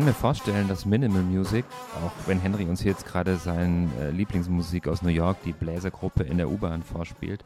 Kann 0.04 0.12
mir 0.12 0.20
vorstellen, 0.20 0.68
dass 0.68 0.84
Minimal 0.84 1.23
Music, 1.23 1.64
auch 2.04 2.12
wenn 2.28 2.38
Henry 2.38 2.64
uns 2.64 2.84
jetzt 2.84 3.06
gerade 3.06 3.38
seine 3.38 3.88
äh, 3.99 4.11
Lieblingsmusik 4.11 4.87
aus 4.87 5.00
New 5.00 5.08
York, 5.08 5.38
die 5.46 5.52
Bläsergruppe 5.52 6.25
in 6.25 6.37
der 6.37 6.50
U-Bahn 6.50 6.82
vorspielt, 6.82 7.42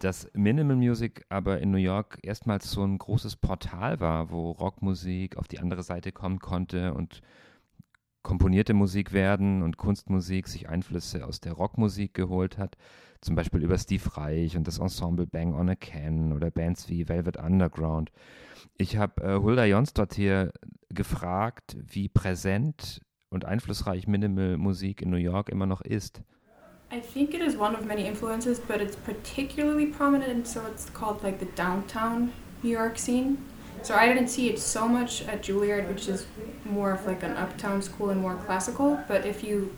dass 0.00 0.30
Minimal 0.34 0.76
Music 0.76 1.24
aber 1.30 1.58
in 1.58 1.70
New 1.70 1.78
York 1.78 2.18
erstmals 2.20 2.70
so 2.70 2.84
ein 2.84 2.98
großes 2.98 3.36
Portal 3.36 3.98
war, 3.98 4.30
wo 4.30 4.50
Rockmusik 4.50 5.38
auf 5.38 5.48
die 5.48 5.58
andere 5.58 5.82
Seite 5.82 6.12
kommen 6.12 6.38
konnte 6.38 6.92
und 6.92 7.22
komponierte 8.20 8.74
Musik 8.74 9.14
werden 9.14 9.62
und 9.62 9.78
Kunstmusik 9.78 10.48
sich 10.48 10.68
Einflüsse 10.68 11.24
aus 11.24 11.40
der 11.40 11.54
Rockmusik 11.54 12.12
geholt 12.12 12.58
hat, 12.58 12.76
zum 13.20 13.34
Beispiel 13.34 13.62
über 13.62 13.78
Steve 13.78 14.16
Reich 14.16 14.56
und 14.56 14.66
das 14.66 14.78
Ensemble 14.78 15.26
Bang 15.26 15.54
on 15.54 15.68
a 15.68 15.74
Can 15.74 16.32
oder 16.32 16.50
Bands 16.50 16.88
wie 16.88 17.08
Velvet 17.08 17.36
Underground. 17.36 18.10
Ich 18.78 18.96
habe 18.96 19.22
äh, 19.22 19.38
Hulda 19.38 19.64
Jons 19.64 19.92
dort 19.92 20.14
hier 20.14 20.52
gefragt, 20.88 21.76
wie 21.80 22.08
präsent 22.08 23.00
und 23.30 23.44
einflussreich 23.44 24.06
Minimal 24.06 24.56
Musik 24.56 25.02
in 25.02 25.10
New 25.10 25.16
York 25.16 25.48
immer 25.48 25.66
noch 25.66 25.80
ist. 25.80 26.22
I 26.92 27.00
think 27.00 27.34
it 27.34 27.40
is 27.40 27.56
one 27.56 27.76
of 27.76 27.84
many 27.84 28.06
influences, 28.06 28.60
but 28.60 28.80
it's 28.80 28.96
particularly 28.96 29.86
prominent, 29.86 30.46
so 30.46 30.60
it's 30.72 30.86
called 30.92 31.22
like 31.22 31.40
the 31.40 31.48
downtown 31.56 32.30
New 32.62 32.70
York 32.70 32.96
scene. 32.98 33.38
So 33.82 33.94
I 33.94 34.08
didn't 34.08 34.28
see 34.28 34.48
it 34.48 34.58
so 34.58 34.88
much 34.88 35.22
at 35.22 35.42
Juilliard, 35.42 35.88
which 35.88 36.08
is 36.08 36.26
more 36.64 36.92
of 36.92 37.06
like 37.06 37.22
an 37.22 37.32
uptown 37.32 37.80
school 37.82 38.10
and 38.10 38.20
more 38.20 38.34
classical. 38.34 38.98
But 39.06 39.24
if 39.24 39.44
you, 39.44 39.74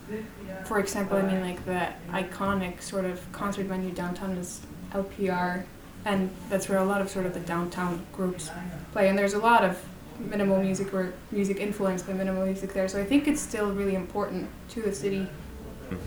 for 0.64 0.78
example, 0.78 1.18
I 1.18 1.22
mean 1.22 1.40
like 1.40 1.64
the 1.64 1.88
iconic 2.10 2.80
sort 2.80 3.04
of 3.04 3.20
concert 3.32 3.66
venue 3.66 3.90
downtown 3.90 4.36
is 4.38 4.60
LPR, 4.92 5.64
and 6.04 6.30
that's 6.48 6.68
where 6.68 6.78
a 6.78 6.84
lot 6.84 7.00
of 7.00 7.10
sort 7.10 7.26
of 7.26 7.34
the 7.34 7.40
downtown 7.40 8.04
groups 8.12 8.50
play. 8.92 9.08
And 9.08 9.18
there's 9.18 9.34
a 9.34 9.38
lot 9.38 9.62
of 9.62 9.78
minimal 10.18 10.60
music 10.60 10.92
or 10.94 11.12
music 11.30 11.58
influenced 11.58 12.06
by 12.06 12.12
minimal 12.12 12.44
music 12.44 12.72
there. 12.72 12.88
So 12.88 13.00
I 13.00 13.04
think 13.04 13.28
it's 13.28 13.40
still 13.40 13.72
really 13.72 13.94
important 13.94 14.48
to 14.70 14.82
the 14.82 14.94
city. 14.94 15.26
Hm. 15.90 15.98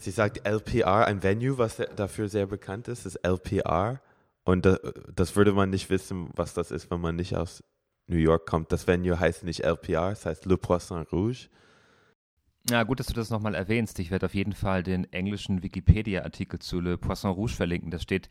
Sie 0.00 0.12
sagt 0.12 0.46
LPR, 0.46 1.06
ein 1.06 1.22
Venue, 1.22 1.58
was 1.58 1.76
dafür 1.96 2.28
sehr 2.28 2.46
bekannt 2.46 2.86
ist, 2.86 3.04
ist 3.04 3.24
LPR. 3.24 3.98
Und 4.48 4.66
das 5.14 5.36
würde 5.36 5.52
man 5.52 5.68
nicht 5.68 5.90
wissen, 5.90 6.30
was 6.34 6.54
das 6.54 6.70
ist, 6.70 6.90
wenn 6.90 7.02
man 7.02 7.16
nicht 7.16 7.36
aus 7.36 7.62
New 8.06 8.16
York 8.16 8.46
kommt. 8.46 8.72
Das 8.72 8.86
Venue 8.86 9.20
heißt 9.20 9.44
nicht 9.44 9.62
LPR, 9.62 10.10
es 10.10 10.24
heißt 10.24 10.46
Le 10.46 10.56
Poisson 10.56 11.02
Rouge. 11.12 11.50
Ja, 12.70 12.82
gut, 12.84 12.98
dass 12.98 13.08
du 13.08 13.12
das 13.12 13.28
nochmal 13.28 13.54
erwähnst. 13.54 13.98
Ich 13.98 14.10
werde 14.10 14.24
auf 14.24 14.32
jeden 14.32 14.54
Fall 14.54 14.82
den 14.82 15.12
englischen 15.12 15.62
Wikipedia-Artikel 15.62 16.60
zu 16.60 16.80
Le 16.80 16.96
Poisson 16.96 17.32
Rouge 17.32 17.52
verlinken. 17.52 17.90
Da 17.90 17.98
steht 17.98 18.30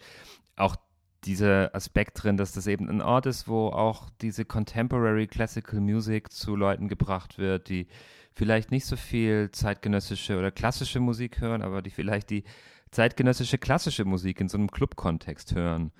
auch 0.56 0.76
dieser 1.24 1.76
Aspekt 1.76 2.24
drin, 2.24 2.36
dass 2.36 2.52
das 2.52 2.66
eben 2.66 2.90
ein 2.90 3.04
Ort 3.04 3.28
ist, 3.28 3.48
wo 3.48 3.68
auch 3.68 4.10
diese 4.20 4.44
Contemporary 4.44 5.28
Classical 5.28 5.80
Music 5.80 6.32
zu 6.32 6.56
Leuten 6.56 6.88
gebracht 6.88 7.38
wird, 7.38 7.70
die 7.70 7.86
vielleicht 8.34 8.72
nicht 8.72 8.88
so 8.88 8.96
viel 8.96 9.52
zeitgenössische 9.52 10.40
oder 10.40 10.50
klassische 10.50 11.00
Musik 11.00 11.42
hören, 11.42 11.62
aber 11.62 11.84
die 11.84 11.92
vielleicht 11.92 12.32
die 12.32 12.44
zeitgenössische 12.92 13.58
klassische 13.58 14.06
Musik 14.06 14.40
in 14.42 14.50
so 14.50 14.58
einem 14.58 14.72
Club-Kontext 14.72 15.56
hören. 15.56 15.92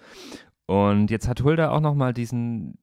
Und 0.66 1.12
jetzt 1.12 1.28
hat 1.28 1.42
Hulda 1.42 1.70
auch 1.72 1.80
nochmal 1.80 2.14
diesen, 2.14 2.78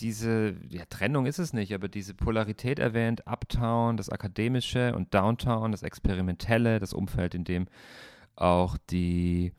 diese, 0.00 0.56
ja, 0.68 0.84
Trennung 0.88 1.26
ist 1.26 1.38
es 1.38 1.52
nicht, 1.52 1.72
aber 1.74 1.88
diese 1.88 2.14
Polarität 2.14 2.78
erwähnt, 2.78 3.26
Uptown, 3.26 3.96
das 3.96 4.10
Akademische 4.10 4.94
und 4.94 5.14
Downtown, 5.14 5.72
das 5.72 5.82
Experimentelle, 5.82 6.78
das 6.78 6.92
Umfeld, 6.92 7.34
in 7.34 7.44
dem 7.44 7.66
auch 8.36 8.76
die 8.90 9.52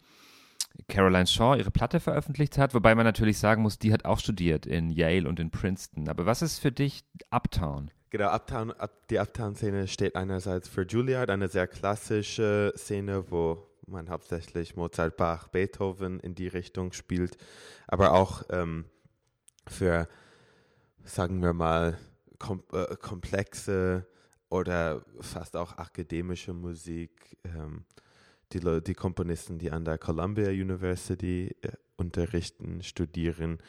Caroline 0.88 1.28
Shaw 1.28 1.56
ihre 1.56 1.72
Platte 1.72 2.00
veröffentlicht 2.00 2.58
hat, 2.58 2.74
wobei 2.74 2.96
man 2.96 3.06
natürlich 3.06 3.38
sagen 3.38 3.62
muss, 3.62 3.80
die 3.80 3.94
hat 3.94 4.06
auch 4.06 4.20
studiert 4.20 4.66
in 4.66 4.90
Yale 4.90 5.30
und 5.30 5.40
in 5.40 5.52
Princeton. 5.52 6.10
Aber 6.10 6.26
was 6.26 6.42
ist 6.42 6.60
für 6.60 6.72
dich 6.72 7.04
Uptown? 7.30 7.92
Genau, 8.10 8.30
Uptown, 8.32 8.74
die 9.10 9.20
Uptown-Szene 9.20 9.88
steht 9.88 10.16
einerseits 10.16 10.68
für 10.68 10.86
Juilliard, 10.86 11.30
eine 11.30 11.48
sehr 11.48 11.68
klassische 11.68 12.74
Szene, 12.76 13.32
wo 13.32 13.68
man 13.88 14.10
hauptsächlich 14.10 14.76
Mozart, 14.76 15.18
Bach, 15.18 15.48
Beethoven 15.48 16.20
in 16.20 16.36
die 16.36 16.48
Richtung 16.48 16.94
spielt, 16.94 17.38
aber 17.88 18.14
auch 18.14 18.44
ähm, 18.50 18.86
für, 19.68 20.08
sagen 21.04 21.42
wir 21.42 21.54
mal, 21.54 21.98
kom 22.40 22.64
äh, 22.74 22.96
komplexe 22.98 24.08
oder 24.50 25.04
fast 25.20 25.56
auch 25.56 25.78
akademische 25.78 26.54
Musik. 26.54 27.38
Ähm, 27.44 27.86
die, 28.54 28.84
die 28.84 28.94
Komponisten, 28.94 29.58
die 29.58 29.72
an 29.72 29.86
der 29.86 29.98
Columbia 29.98 30.50
University 30.50 31.56
äh, 31.62 31.72
unterrichten, 31.96 32.84
studieren 32.84 33.60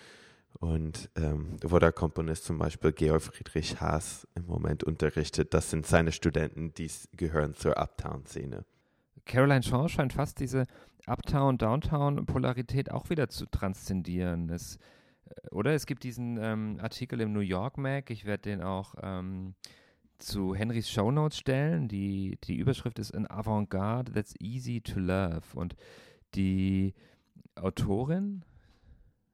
und 0.61 1.11
ähm, 1.17 1.57
wo 1.63 1.79
der 1.79 1.93
Komponist 1.93 2.45
zum 2.45 2.59
Beispiel 2.59 2.93
Georg 2.93 3.23
Friedrich 3.23 3.81
Haas 3.81 4.29
im 4.35 4.47
Moment 4.47 4.85
unterrichtet, 4.85 5.53
das 5.53 5.71
sind 5.71 5.87
seine 5.87 6.13
Studenten, 6.13 6.75
die 6.75 6.91
gehören 7.13 7.55
zur 7.55 7.77
Uptown-Szene. 7.77 8.65
Caroline 9.27 9.63
Shaw 9.63 9.89
scheint 9.89 10.13
fast 10.13 10.41
diese 10.41 10.67
Uptown-Downtown-Polarität 11.07 12.91
auch 12.91 13.11
wieder 13.11 13.29
zu 13.29 13.47
transzendieren. 13.47 14.51
Es, 14.51 14.79
äh, 15.27 15.49
oder 15.51 15.75
es 15.75 15.87
gibt 15.87 16.05
diesen 16.05 16.39
ähm, 16.39 16.79
Artikel 16.81 17.21
im 17.21 17.33
New 17.33 17.41
York 17.41 17.79
Mag, 17.79 18.11
ich 18.11 18.25
werde 18.25 18.51
den 18.51 18.63
auch 18.63 18.95
ähm, 19.03 19.55
zu 20.19 20.55
Henrys 20.55 20.91
Shownotes 20.91 21.39
stellen. 21.39 21.89
Die, 21.89 22.39
die 22.45 22.57
Überschrift 22.57 22.99
ist 22.99 23.15
An 23.15 23.27
Avantgarde 23.27 24.13
That's 24.13 24.35
Easy 24.41 24.81
to 24.81 25.01
Love. 25.01 25.43
Und 25.55 25.77
die 26.35 26.95
Autorin, 27.57 28.45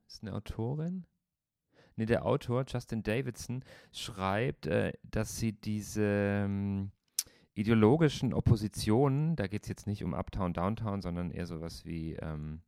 ist 0.07 0.23
eine 0.23 0.35
Autorin? 0.35 1.07
nee, 2.01 2.07
der 2.07 2.25
Autor, 2.25 2.65
Justin 2.67 3.03
Davidson, 3.03 3.63
schreibt, 3.93 4.67
äh, 4.67 4.93
dass 5.03 5.37
sie 5.37 5.53
diese 5.53 6.03
ähm, 6.03 6.91
ideologischen 7.61 8.33
Oppositionen, 8.33 9.37
da 9.37 9.47
geht 9.47 9.64
es 9.64 9.69
jetzt 9.69 9.87
nicht 9.87 10.02
um 10.02 10.14
Uptown, 10.14 10.52
Downtown, 10.52 11.02
sondern 11.02 11.31
eher 11.31 11.47
sowas 11.47 11.85
wie 11.85 12.14
ähm, 12.14 12.62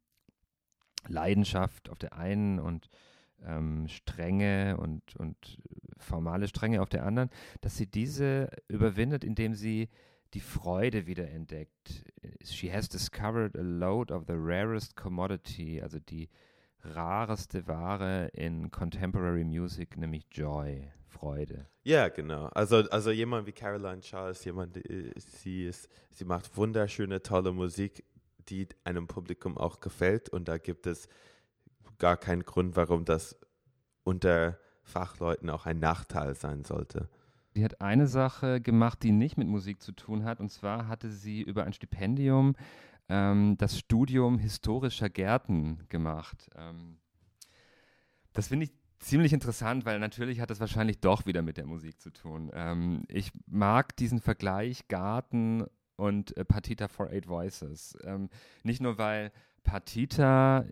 Leidenschaft 1.08 1.90
auf 1.90 1.98
der 1.98 2.12
einen 2.14 2.58
und 2.58 2.88
ähm, 3.44 3.88
Strenge 3.88 4.76
und, 4.76 5.16
und 5.16 5.58
formale 5.96 6.46
Strenge 6.48 6.82
auf 6.82 6.88
der 6.88 7.04
anderen, 7.04 7.30
dass 7.60 7.76
sie 7.76 7.86
diese 7.86 8.50
überwindet, 8.68 9.24
indem 9.24 9.54
sie 9.54 9.88
die 10.34 10.40
Freude 10.40 11.06
wiederentdeckt. 11.06 12.04
She 12.44 12.72
has 12.72 12.88
discovered 12.88 13.56
a 13.56 13.62
load 13.62 14.12
of 14.12 14.24
the 14.26 14.34
rarest 14.36 14.96
commodity, 14.96 15.80
also 15.82 15.98
die 15.98 16.28
rareste 16.80 17.66
Ware 17.66 18.28
in 18.32 18.70
Contemporary 18.70 19.44
Music, 19.44 19.96
nämlich 19.96 20.26
Joy, 20.32 20.90
Freude. 21.12 21.66
Ja, 21.84 22.08
genau. 22.08 22.46
Also, 22.46 22.78
also 22.90 23.10
jemand 23.10 23.46
wie 23.46 23.52
Caroline 23.52 24.00
ist 24.30 24.44
jemand, 24.44 24.80
sie, 25.16 25.64
ist, 25.64 25.88
sie 26.10 26.24
macht 26.24 26.56
wunderschöne, 26.56 27.22
tolle 27.22 27.52
Musik, 27.52 28.04
die 28.48 28.68
einem 28.84 29.06
Publikum 29.06 29.56
auch 29.56 29.80
gefällt 29.80 30.28
und 30.28 30.48
da 30.48 30.58
gibt 30.58 30.86
es 30.86 31.08
gar 31.98 32.16
keinen 32.16 32.42
Grund, 32.42 32.74
warum 32.76 33.04
das 33.04 33.38
unter 34.04 34.58
Fachleuten 34.82 35.48
auch 35.50 35.66
ein 35.66 35.78
Nachteil 35.78 36.34
sein 36.34 36.64
sollte. 36.64 37.08
Sie 37.54 37.64
hat 37.64 37.80
eine 37.80 38.06
Sache 38.06 38.60
gemacht, 38.60 39.02
die 39.02 39.12
nicht 39.12 39.36
mit 39.36 39.46
Musik 39.46 39.82
zu 39.82 39.92
tun 39.92 40.24
hat, 40.24 40.40
und 40.40 40.50
zwar 40.50 40.88
hatte 40.88 41.10
sie 41.10 41.42
über 41.42 41.64
ein 41.64 41.72
Stipendium 41.72 42.56
ähm, 43.08 43.56
das 43.58 43.78
Studium 43.78 44.38
historischer 44.38 45.10
Gärten 45.10 45.86
gemacht. 45.88 46.48
Ähm, 46.56 46.98
das 48.32 48.48
finde 48.48 48.64
ich 48.64 48.72
ziemlich 49.02 49.32
interessant, 49.32 49.84
weil 49.84 49.98
natürlich 49.98 50.40
hat 50.40 50.50
das 50.50 50.60
wahrscheinlich 50.60 51.00
doch 51.00 51.26
wieder 51.26 51.42
mit 51.42 51.56
der 51.56 51.66
Musik 51.66 52.00
zu 52.00 52.10
tun. 52.10 52.50
Ähm, 52.54 53.04
ich 53.08 53.32
mag 53.46 53.96
diesen 53.96 54.20
Vergleich 54.20 54.88
Garten 54.88 55.64
und 55.96 56.36
äh, 56.36 56.44
Partita 56.44 56.88
for 56.88 57.10
Eight 57.10 57.28
Voices. 57.28 57.96
Ähm, 58.04 58.30
nicht 58.62 58.80
nur, 58.80 58.98
weil 58.98 59.32
Partita 59.64 60.64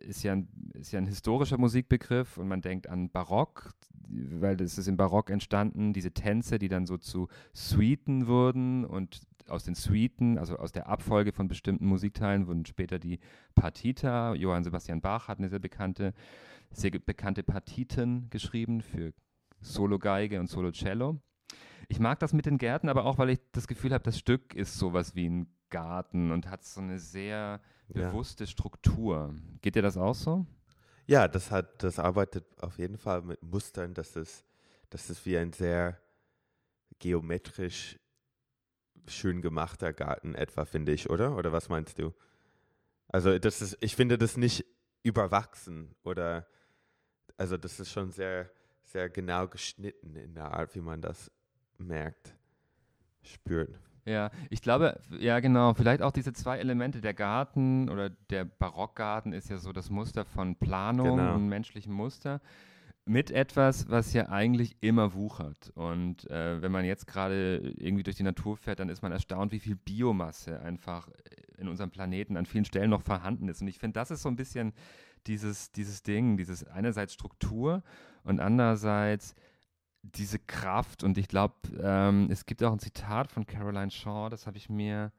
ist 0.00 0.22
ja, 0.22 0.32
ein, 0.32 0.48
ist 0.74 0.92
ja 0.92 0.98
ein 0.98 1.06
historischer 1.06 1.58
Musikbegriff 1.58 2.36
und 2.36 2.48
man 2.48 2.60
denkt 2.60 2.88
an 2.88 3.10
Barock, 3.10 3.72
weil 4.08 4.56
das 4.56 4.78
ist 4.78 4.88
im 4.88 4.96
Barock 4.96 5.30
entstanden, 5.30 5.92
diese 5.92 6.12
Tänze, 6.12 6.58
die 6.58 6.68
dann 6.68 6.86
so 6.86 6.98
zu 6.98 7.28
Suiten 7.52 8.26
wurden 8.26 8.84
und 8.84 9.20
aus 9.50 9.64
den 9.64 9.74
Suiten, 9.74 10.38
also 10.38 10.56
aus 10.56 10.72
der 10.72 10.88
Abfolge 10.88 11.32
von 11.32 11.48
bestimmten 11.48 11.86
Musikteilen, 11.86 12.46
wurden 12.46 12.66
später 12.66 12.98
die 12.98 13.18
Partita. 13.54 14.34
Johann 14.34 14.64
Sebastian 14.64 15.00
Bach 15.00 15.28
hat 15.28 15.38
eine 15.38 15.48
sehr 15.48 15.58
bekannte, 15.58 16.14
sehr 16.70 16.90
bekannte 16.90 17.42
Partiten 17.42 18.28
geschrieben 18.30 18.80
für 18.80 19.12
Solo-Geige 19.60 20.40
und 20.40 20.48
Solo-Cello. 20.48 21.20
Ich 21.88 22.00
mag 22.00 22.18
das 22.18 22.32
mit 22.32 22.46
den 22.46 22.58
Gärten, 22.58 22.88
aber 22.88 23.04
auch, 23.04 23.18
weil 23.18 23.30
ich 23.30 23.40
das 23.52 23.66
Gefühl 23.66 23.92
habe, 23.92 24.04
das 24.04 24.18
Stück 24.18 24.54
ist 24.54 24.78
sowas 24.78 25.14
wie 25.14 25.28
ein 25.28 25.48
Garten 25.70 26.30
und 26.30 26.50
hat 26.50 26.64
so 26.64 26.80
eine 26.80 26.98
sehr 26.98 27.60
bewusste 27.88 28.44
ja. 28.44 28.50
Struktur. 28.50 29.34
Geht 29.62 29.74
dir 29.74 29.82
das 29.82 29.96
auch 29.96 30.14
so? 30.14 30.46
Ja, 31.06 31.26
das 31.26 31.50
hat, 31.50 31.82
das 31.82 31.98
arbeitet 31.98 32.44
auf 32.62 32.78
jeden 32.78 32.98
Fall 32.98 33.22
mit 33.22 33.42
Mustern, 33.42 33.94
dass 33.94 34.16
es, 34.16 34.44
dass 34.90 35.08
es 35.08 35.24
wie 35.24 35.38
ein 35.38 35.52
sehr 35.52 35.98
geometrisch 36.98 37.98
schön 39.08 39.42
gemachter 39.42 39.92
Garten 39.92 40.34
etwa, 40.34 40.64
finde 40.64 40.92
ich, 40.92 41.10
oder? 41.10 41.36
Oder 41.36 41.52
was 41.52 41.68
meinst 41.68 41.98
du? 41.98 42.14
Also 43.08 43.38
das 43.38 43.62
ist, 43.62 43.78
ich 43.80 43.96
finde 43.96 44.18
das 44.18 44.36
nicht 44.36 44.64
überwachsen 45.02 45.94
oder 46.02 46.46
also 47.36 47.56
das 47.56 47.80
ist 47.80 47.92
schon 47.92 48.10
sehr, 48.10 48.50
sehr 48.82 49.08
genau 49.08 49.46
geschnitten 49.48 50.16
in 50.16 50.34
der 50.34 50.52
Art, 50.52 50.74
wie 50.74 50.80
man 50.80 51.00
das 51.00 51.30
merkt, 51.78 52.34
spürt. 53.22 53.78
Ja, 54.04 54.30
ich 54.50 54.62
glaube, 54.62 55.00
ja 55.18 55.38
genau, 55.40 55.74
vielleicht 55.74 56.02
auch 56.02 56.12
diese 56.12 56.32
zwei 56.32 56.58
Elemente, 56.58 57.00
der 57.00 57.14
Garten 57.14 57.90
oder 57.90 58.08
der 58.08 58.44
Barockgarten 58.44 59.32
ist 59.32 59.50
ja 59.50 59.58
so 59.58 59.72
das 59.72 59.90
Muster 59.90 60.24
von 60.24 60.56
Planung 60.56 61.18
genau. 61.18 61.34
und 61.34 61.48
menschlichem 61.48 61.92
Muster 61.92 62.40
mit 63.08 63.30
etwas, 63.30 63.88
was 63.88 64.12
ja 64.12 64.28
eigentlich 64.28 64.76
immer 64.80 65.14
wuchert. 65.14 65.70
Und 65.74 66.30
äh, 66.30 66.60
wenn 66.60 66.70
man 66.70 66.84
jetzt 66.84 67.06
gerade 67.06 67.58
irgendwie 67.76 68.02
durch 68.02 68.16
die 68.16 68.22
Natur 68.22 68.56
fährt, 68.56 68.80
dann 68.80 68.90
ist 68.90 69.02
man 69.02 69.12
erstaunt, 69.12 69.52
wie 69.52 69.60
viel 69.60 69.76
Biomasse 69.76 70.60
einfach 70.60 71.08
in 71.56 71.68
unserem 71.68 71.90
Planeten 71.90 72.36
an 72.36 72.46
vielen 72.46 72.64
Stellen 72.64 72.90
noch 72.90 73.02
vorhanden 73.02 73.48
ist. 73.48 73.62
Und 73.62 73.68
ich 73.68 73.78
finde, 73.78 73.94
das 73.94 74.10
ist 74.10 74.22
so 74.22 74.28
ein 74.28 74.36
bisschen 74.36 74.72
dieses, 75.26 75.72
dieses 75.72 76.02
Ding, 76.02 76.36
dieses 76.36 76.64
einerseits 76.64 77.14
Struktur 77.14 77.82
und 78.24 78.40
andererseits 78.40 79.34
diese 80.02 80.38
Kraft. 80.38 81.02
Und 81.02 81.18
ich 81.18 81.28
glaube, 81.28 81.54
ähm, 81.80 82.28
es 82.30 82.46
gibt 82.46 82.62
auch 82.62 82.72
ein 82.72 82.78
Zitat 82.78 83.32
von 83.32 83.46
Caroline 83.46 83.90
Shaw, 83.90 84.28
das 84.28 84.46
habe 84.46 84.58
ich 84.58 84.68
mir 84.68 85.12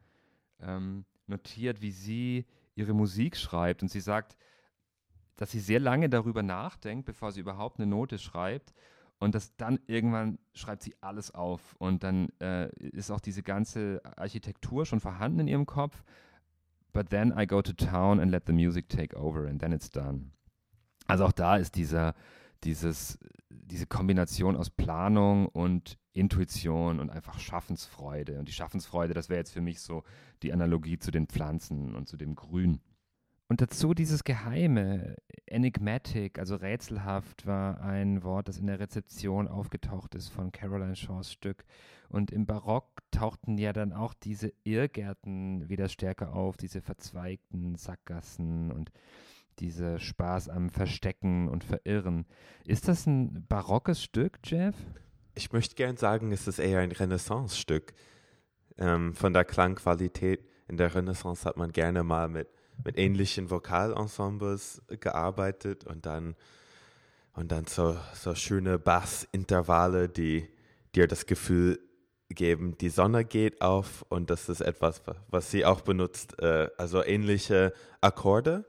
ähm, 0.61 1.05
notiert, 1.27 1.81
wie 1.81 1.91
sie 1.91 2.45
ihre 2.75 2.93
Musik 2.93 3.35
schreibt. 3.35 3.81
Und 3.81 3.89
sie 3.89 4.01
sagt, 4.01 4.37
dass 5.39 5.51
sie 5.51 5.61
sehr 5.61 5.79
lange 5.79 6.09
darüber 6.09 6.43
nachdenkt, 6.43 7.05
bevor 7.05 7.31
sie 7.31 7.39
überhaupt 7.39 7.79
eine 7.79 7.87
Note 7.87 8.19
schreibt. 8.19 8.73
Und 9.19 9.35
dass 9.35 9.55
dann 9.55 9.79
irgendwann 9.87 10.37
schreibt 10.53 10.83
sie 10.83 10.95
alles 10.99 11.33
auf. 11.33 11.77
Und 11.77 12.03
dann 12.03 12.27
äh, 12.41 12.69
ist 12.79 13.09
auch 13.09 13.21
diese 13.21 13.41
ganze 13.41 14.01
Architektur 14.17 14.85
schon 14.85 14.99
vorhanden 14.99 15.39
in 15.39 15.47
ihrem 15.47 15.65
Kopf. 15.65 16.03
But 16.91 17.09
then 17.09 17.33
I 17.37 17.47
go 17.47 17.61
to 17.61 17.71
town 17.71 18.19
and 18.19 18.29
let 18.29 18.47
the 18.47 18.53
music 18.53 18.89
take 18.89 19.15
over 19.15 19.47
and 19.47 19.61
then 19.61 19.71
it's 19.71 19.89
done. 19.89 20.31
Also 21.07 21.23
auch 21.23 21.31
da 21.31 21.55
ist 21.55 21.75
dieser, 21.75 22.15
dieses, 22.65 23.17
diese 23.49 23.87
Kombination 23.87 24.57
aus 24.57 24.69
Planung 24.69 25.47
und 25.47 25.97
Intuition 26.11 26.99
und 26.99 27.11
einfach 27.11 27.39
Schaffensfreude. 27.39 28.39
Und 28.39 28.49
die 28.49 28.53
Schaffensfreude, 28.53 29.13
das 29.13 29.29
wäre 29.29 29.39
jetzt 29.39 29.53
für 29.53 29.61
mich 29.61 29.79
so 29.79 30.03
die 30.43 30.51
Analogie 30.51 30.99
zu 30.99 31.11
den 31.11 31.27
Pflanzen 31.27 31.95
und 31.95 32.09
zu 32.09 32.17
dem 32.17 32.35
Grün. 32.35 32.81
Und 33.49 33.61
dazu 33.61 33.95
dieses 33.95 34.23
Geheime, 34.23 35.17
enigmatic, 35.51 36.39
also 36.39 36.55
rätselhaft, 36.55 37.45
war 37.45 37.81
ein 37.81 38.23
Wort, 38.23 38.47
das 38.47 38.57
in 38.57 38.67
der 38.67 38.79
Rezeption 38.79 39.47
aufgetaucht 39.47 40.15
ist 40.15 40.29
von 40.29 40.51
Caroline 40.51 40.95
Shaws 40.95 41.31
Stück. 41.31 41.65
Und 42.09 42.31
im 42.31 42.45
Barock 42.45 43.01
tauchten 43.11 43.57
ja 43.57 43.73
dann 43.73 43.93
auch 43.93 44.13
diese 44.13 44.51
Irrgärten 44.63 45.69
wieder 45.69 45.89
stärker 45.89 46.33
auf, 46.33 46.57
diese 46.57 46.81
verzweigten 46.81 47.75
Sackgassen 47.75 48.71
und 48.71 48.91
dieser 49.59 49.99
Spaß 49.99 50.49
am 50.49 50.69
Verstecken 50.69 51.49
und 51.49 51.63
Verirren. 51.63 52.25
Ist 52.65 52.87
das 52.87 53.05
ein 53.05 53.45
barockes 53.47 54.01
Stück, 54.01 54.39
Jeff? 54.43 54.75
Ich 55.35 55.51
möchte 55.51 55.75
gern 55.75 55.97
sagen, 55.97 56.31
es 56.31 56.47
ist 56.47 56.59
eher 56.59 56.79
ein 56.79 56.91
Renaissance-Stück. 56.91 57.93
Ähm, 58.77 59.13
von 59.13 59.33
der 59.33 59.45
Klangqualität 59.45 60.45
in 60.67 60.77
der 60.77 60.93
Renaissance 60.95 61.47
hat 61.47 61.57
man 61.57 61.71
gerne 61.71 62.03
mal 62.03 62.29
mit, 62.29 62.47
mit 62.83 62.97
ähnlichen 62.97 63.49
Vokalensembles 63.49 64.81
gearbeitet 64.99 65.85
und 65.85 66.05
dann, 66.05 66.35
und 67.33 67.51
dann 67.51 67.65
so, 67.65 67.97
so 68.13 68.35
schöne 68.35 68.79
Bassintervalle, 68.79 70.09
die 70.09 70.47
dir 70.95 71.07
das 71.07 71.25
Gefühl 71.25 71.79
geben, 72.29 72.77
die 72.77 72.89
Sonne 72.89 73.25
geht 73.25 73.61
auf 73.61 74.05
und 74.09 74.29
das 74.29 74.49
ist 74.49 74.61
etwas, 74.61 75.01
was 75.29 75.51
sie 75.51 75.65
auch 75.65 75.81
benutzt. 75.81 76.39
Äh, 76.41 76.69
also 76.77 77.03
ähnliche 77.03 77.73
Akkorde 78.01 78.65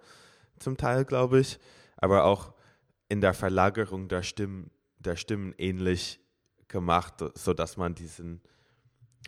zum 0.58 0.76
Teil, 0.76 1.04
glaube 1.04 1.40
ich, 1.40 1.58
aber 1.96 2.24
auch 2.24 2.54
in 3.08 3.20
der 3.20 3.34
Verlagerung 3.34 4.08
der 4.08 4.22
Stimmen, 4.22 4.70
der 4.98 5.16
Stimmen 5.16 5.54
ähnlich 5.58 6.20
gemacht, 6.68 7.14
sodass 7.34 7.76
man 7.76 7.94
diesen 7.94 8.40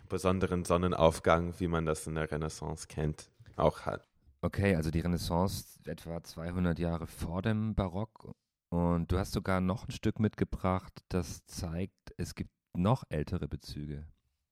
besonderen 0.09 0.65
Sonnenaufgang, 0.65 1.53
wie 1.59 1.67
man 1.67 1.85
das 1.85 2.07
in 2.07 2.15
der 2.15 2.31
Renaissance 2.31 2.87
kennt, 2.87 3.29
auch 3.55 3.81
hat. 3.81 4.07
Okay, 4.43 4.75
also 4.75 4.91
die 4.91 4.99
Renaissance 4.99 5.79
etwa 5.85 6.21
200 6.21 6.77
Jahre 6.77 7.07
vor 7.07 7.41
dem 7.41 7.75
Barock. 7.75 8.33
Und 8.69 9.09
du 9.09 9.17
hast 9.17 9.31
sogar 9.31 9.61
noch 9.61 9.87
ein 9.87 9.91
Stück 9.91 10.19
mitgebracht, 10.19 10.93
das 11.07 11.45
zeigt, 11.45 12.13
es 12.17 12.35
gibt 12.35 12.51
noch 12.75 13.05
ältere 13.07 13.47
Bezüge. 13.47 14.05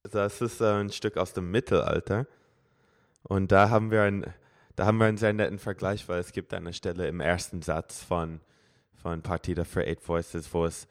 Das 0.04 0.39
ist 0.39 0.62
äh, 0.62 0.80
ein 0.80 0.91
Stück 0.91 1.17
aus 1.17 1.34
dem 1.34 1.51
Mittelalter. 1.51 2.25
Und 3.23 3.51
da 3.51 3.69
haben 3.69 3.91
wir 3.91 4.04
ein 4.04 4.34
da 4.77 4.86
haben 4.86 4.97
wir 4.99 5.08
einen 5.08 5.17
sehr 5.17 5.34
netten 5.34 5.60
Vergleich, 5.60 6.08
weil 6.08 6.19
es 6.19 6.32
gibt 6.32 6.54
eine 6.54 6.71
Stelle 6.71 7.08
im 7.08 7.19
ersten 7.19 7.62
Satz 7.62 8.01
von, 8.01 8.39
von 8.95 9.21
Partita 9.21 9.65
for 9.65 9.82
Eight 9.82 10.08
Voices, 10.08 10.54
wo 10.54 10.65
es 10.65 10.88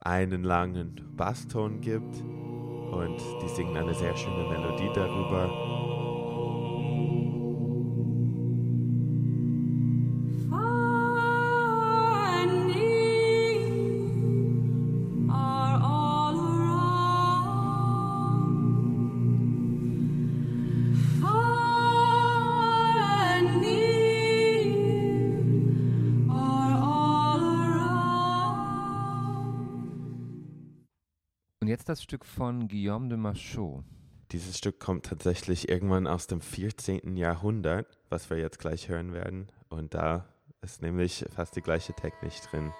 einen 0.00 0.42
langen 0.42 1.14
Basston 1.16 1.80
gibt 1.80 2.16
und 2.16 3.18
die 3.42 3.48
singen 3.54 3.76
eine 3.76 3.94
sehr 3.94 4.16
schöne 4.16 4.48
Melodie 4.48 4.90
darüber. 4.92 5.85
Jetzt 31.76 31.90
das 31.90 32.02
Stück 32.02 32.24
von 32.24 32.68
Guillaume 32.68 33.10
de 33.10 33.18
Machaut. 33.18 33.84
Dieses 34.32 34.56
Stück 34.56 34.80
kommt 34.80 35.04
tatsächlich 35.04 35.68
irgendwann 35.68 36.06
aus 36.06 36.26
dem 36.26 36.40
14. 36.40 37.18
Jahrhundert, 37.18 37.98
was 38.08 38.30
wir 38.30 38.38
jetzt 38.38 38.58
gleich 38.58 38.88
hören 38.88 39.12
werden. 39.12 39.52
Und 39.68 39.92
da 39.92 40.24
ist 40.62 40.80
nämlich 40.80 41.26
fast 41.34 41.54
die 41.54 41.60
gleiche 41.60 41.92
Technik 41.92 42.32
drin. 42.50 42.72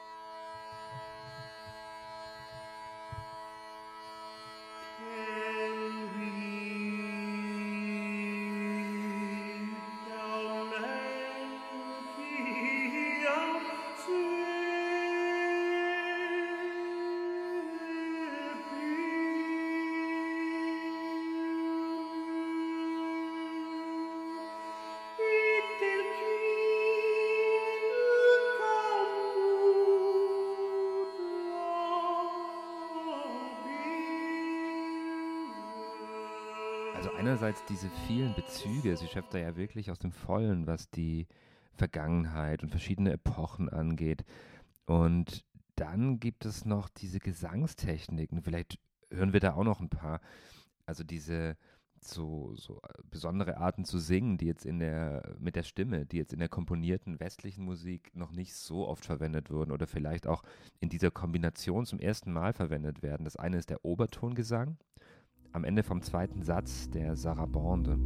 Also 36.97 37.13
einerseits 37.13 37.63
diese 37.67 37.91
vielen 38.07 38.35
Bezüge, 38.35 38.97
sie 38.97 39.07
schöpft 39.07 39.35
da 39.35 39.39
ja 39.39 39.55
wirklich 39.55 39.91
aus 39.91 39.99
dem 39.99 40.13
Vollen, 40.13 40.67
was 40.67 40.91
die 40.91 41.27
Vergangenheit 41.75 42.63
und 42.63 42.71
verschiedene 42.71 43.13
Epochen 43.13 43.69
angeht. 43.69 44.25
Und 44.87 45.45
dann 45.75 46.21
gibt 46.21 46.47
es 46.47 46.65
noch 46.65 46.89
diese 46.89 47.19
Gesangstechniken, 47.19 48.41
vielleicht 48.41 48.79
hören 49.11 49.35
wir 49.35 49.41
da 49.41 49.53
auch 49.53 49.65
noch 49.65 49.81
ein 49.81 49.91
paar. 49.91 50.23
Also 50.87 51.05
diese 51.05 51.59
so, 52.01 52.55
so 52.57 52.81
besondere 53.11 53.59
Arten 53.59 53.85
zu 53.85 53.99
singen, 53.99 54.39
die 54.39 54.47
jetzt 54.47 54.65
in 54.65 54.79
der, 54.79 55.37
mit 55.39 55.55
der 55.55 55.65
Stimme, 55.65 56.07
die 56.07 56.17
jetzt 56.17 56.33
in 56.33 56.39
der 56.39 56.49
komponierten 56.49 57.21
westlichen 57.21 57.65
Musik 57.65 58.11
noch 58.15 58.33
nicht 58.33 58.55
so 58.55 58.89
oft 58.89 59.05
verwendet 59.05 59.51
wurden 59.51 59.71
oder 59.71 59.87
vielleicht 59.87 60.27
auch 60.27 60.43
in 60.81 60.89
dieser 60.89 61.11
Kombination 61.11 61.85
zum 61.85 61.99
ersten 61.99 62.33
Mal 62.33 62.55
verwendet 62.55 63.03
werden. 63.03 63.25
Das 63.25 63.37
eine 63.37 63.59
ist 63.59 63.69
der 63.69 63.85
Obertongesang 63.85 64.79
am 65.57 65.65
Ende 65.65 65.83
vom 65.83 66.03
zweiten 66.03 66.43
Satz 66.43 66.91
der 66.91 67.17
Sarabande. 67.17 67.99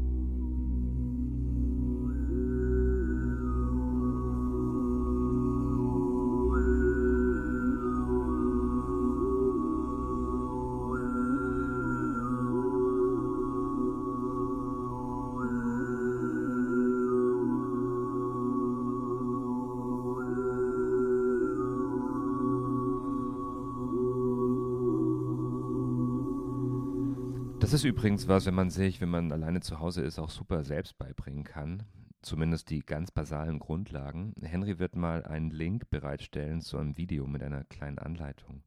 Das 27.60 27.74
ist 27.74 27.84
übrigens 27.84 28.26
was, 28.26 28.46
wenn 28.46 28.54
man 28.54 28.70
sich, 28.70 29.02
wenn 29.02 29.10
man 29.10 29.30
alleine 29.32 29.60
zu 29.60 29.80
Hause 29.80 30.00
ist, 30.00 30.18
auch 30.18 30.30
super 30.30 30.64
selbst 30.64 30.96
beibringen 30.96 31.44
kann. 31.44 31.82
Zumindest 32.22 32.70
die 32.70 32.80
ganz 32.80 33.10
basalen 33.10 33.58
Grundlagen. 33.58 34.34
Henry 34.40 34.78
wird 34.78 34.96
mal 34.96 35.24
einen 35.24 35.50
Link 35.50 35.90
bereitstellen 35.90 36.62
zu 36.62 36.78
einem 36.78 36.96
Video 36.96 37.26
mit 37.26 37.42
einer 37.42 37.64
kleinen 37.64 37.98
Anleitung. 37.98 38.62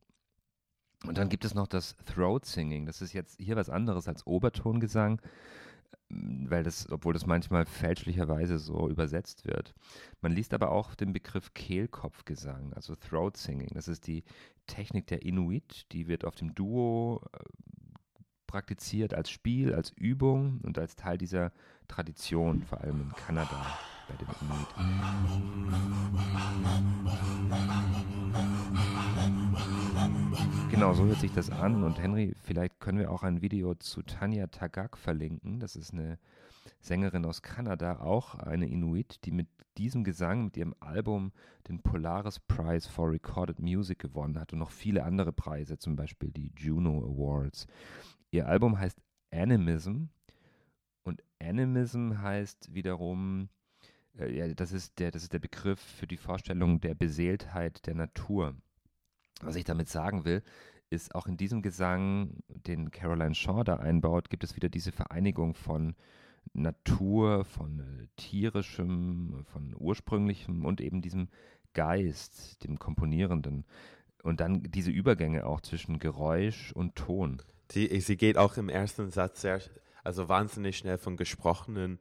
Und 1.08 1.17
dann 1.17 1.27
gibt 1.27 1.43
es 1.43 1.56
noch 1.56 1.65
das 1.65 1.95
Throat 2.06 2.45
Singing. 2.45 2.86
Das 2.86 3.01
ist 3.01 3.13
jetzt 3.13 3.39
hier 3.39 3.56
was 3.56 3.71
anderes 3.71 4.08
als 4.08 4.27
Obertongesang, 4.27 5.21
weil 6.10 6.63
das, 6.63 6.89
obwohl 6.91 7.13
das 7.13 7.25
manchmal 7.25 7.65
fälschlicherweise 7.65 8.60
so 8.60 8.88
übersetzt 8.89 9.45
wird. 9.45 9.73
Man 10.21 10.32
liest 10.32 10.53
aber 10.53 10.71
auch 10.71 10.93
den 10.93 11.13
Begriff 11.13 11.53
Kehlkopfgesang, 11.56 12.73
also 12.73 12.95
Throat 12.95 13.38
Singing. 13.38 13.71
Das 13.73 13.88
ist 13.88 14.06
die 14.06 14.23
Technik 14.67 15.08
der 15.08 15.23
Inuit, 15.23 15.91
die 15.91 16.08
wird 16.08 16.25
auf 16.25 16.36
dem 16.36 16.53
Duo 16.53 17.25
praktiziert 18.53 19.15
als 19.15 19.31
Spiel, 19.31 19.73
als 19.73 19.89
Übung 19.89 20.59
und 20.61 20.77
als 20.77 20.95
Teil 20.95 21.17
dieser 21.17 21.51
Tradition, 21.87 22.61
vor 22.61 22.81
allem 22.81 23.01
in 23.01 23.11
Kanada 23.15 23.65
bei 24.07 24.15
den 24.15 24.27
Inuit. 24.41 24.67
Genau, 30.69 30.93
so 30.93 31.03
hört 31.05 31.19
sich 31.19 31.33
das 31.33 31.49
an. 31.49 31.83
Und 31.83 31.99
Henry, 31.99 32.35
vielleicht 32.43 32.79
können 32.79 32.99
wir 32.99 33.09
auch 33.09 33.23
ein 33.23 33.41
Video 33.41 33.73
zu 33.73 34.03
Tanya 34.03 34.45
Tagak 34.45 34.99
verlinken. 34.99 35.59
Das 35.59 35.75
ist 35.75 35.91
eine 35.91 36.19
Sängerin 36.79 37.25
aus 37.25 37.41
Kanada, 37.41 38.01
auch 38.01 38.35
eine 38.35 38.67
Inuit, 38.67 39.25
die 39.25 39.31
mit 39.31 39.47
diesem 39.79 40.03
Gesang, 40.03 40.45
mit 40.45 40.57
ihrem 40.57 40.75
Album 40.79 41.31
den 41.67 41.81
Polaris 41.81 42.39
Prize 42.39 42.87
for 42.87 43.09
Recorded 43.09 43.59
Music 43.59 43.97
gewonnen 43.97 44.39
hat 44.39 44.53
und 44.53 44.59
noch 44.59 44.69
viele 44.69 45.05
andere 45.05 45.33
Preise, 45.33 45.79
zum 45.79 45.95
Beispiel 45.95 46.29
die 46.29 46.51
Juno 46.55 46.99
Awards. 46.99 47.65
Ihr 48.34 48.48
Album 48.48 48.80
heißt 48.80 49.00
Animism 49.32 50.06
und 51.04 51.22
Animism 51.39 52.17
heißt 52.19 52.74
wiederum, 52.74 53.48
äh, 54.17 54.36
ja, 54.36 54.52
das 54.56 54.72
ist, 54.72 54.98
der, 54.98 55.12
das 55.12 55.22
ist 55.22 55.34
der 55.34 55.39
Begriff 55.39 55.80
für 55.80 56.08
die 56.08 56.17
Vorstellung 56.17 56.82
der 56.82 56.96
Beseeltheit 56.96 57.86
der 57.86 57.93
Natur. 57.93 58.56
Was 59.41 59.56
ich 59.56 59.65
damit 59.65 59.88
sagen 59.88 60.26
will, 60.26 60.41
ist 60.89 61.13
auch 61.13 61.28
in 61.28 61.38
diesem 61.38 61.62
Gesang, 61.62 62.38
den 62.48 62.89
Caroline 62.89 63.36
Shaw 63.36 63.63
da 63.63 63.76
einbaut, 63.76 64.32
gibt 64.32 64.43
es 64.43 64.56
wieder 64.56 64.69
diese 64.69 64.91
Vereinigung 64.91 65.54
von 65.54 65.93
Natur, 66.54 67.46
von 67.46 67.82
äh, 67.82 68.08
tierischem, 68.15 69.46
von 69.46 69.76
ursprünglichem 69.78 70.65
und 70.65 70.82
eben 70.82 71.04
diesem 71.04 71.30
Geist, 71.76 72.63
dem 72.63 72.80
Komponierenden. 72.80 73.63
Und 74.24 74.39
dann 74.39 74.63
diese 74.63 74.89
Übergänge 74.89 75.46
auch 75.46 75.62
zwischen 75.62 76.00
Geräusch 76.00 76.72
und 76.72 76.96
Ton. 76.96 77.39
Sie, 77.71 77.99
sie 78.02 78.17
geht 78.17 78.38
auch 78.38 78.58
im 78.58 78.69
ersten 78.69 79.10
Satz 79.10 79.41
sehr, 79.41 79.62
also 80.04 80.30
wahnsinnig 80.30 80.78
schnell 80.78 80.97
von 80.97 81.17
gesprochenen 81.17 81.99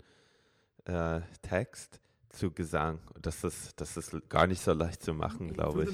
äh, 0.84 1.20
Text 1.42 2.00
zu 2.32 2.50
Gesang. 2.50 2.98
Das 3.20 3.44
ist, 3.44 3.80
das 3.80 3.96
ist 3.96 4.28
gar 4.28 4.46
nicht 4.46 4.60
so 4.60 4.72
leicht 4.72 5.02
zu 5.02 5.14
machen, 5.14 5.52
glaube 5.52 5.84
ich. 5.84 5.90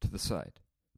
To 0.00 0.08
the 0.10 0.18
side, 0.18 0.52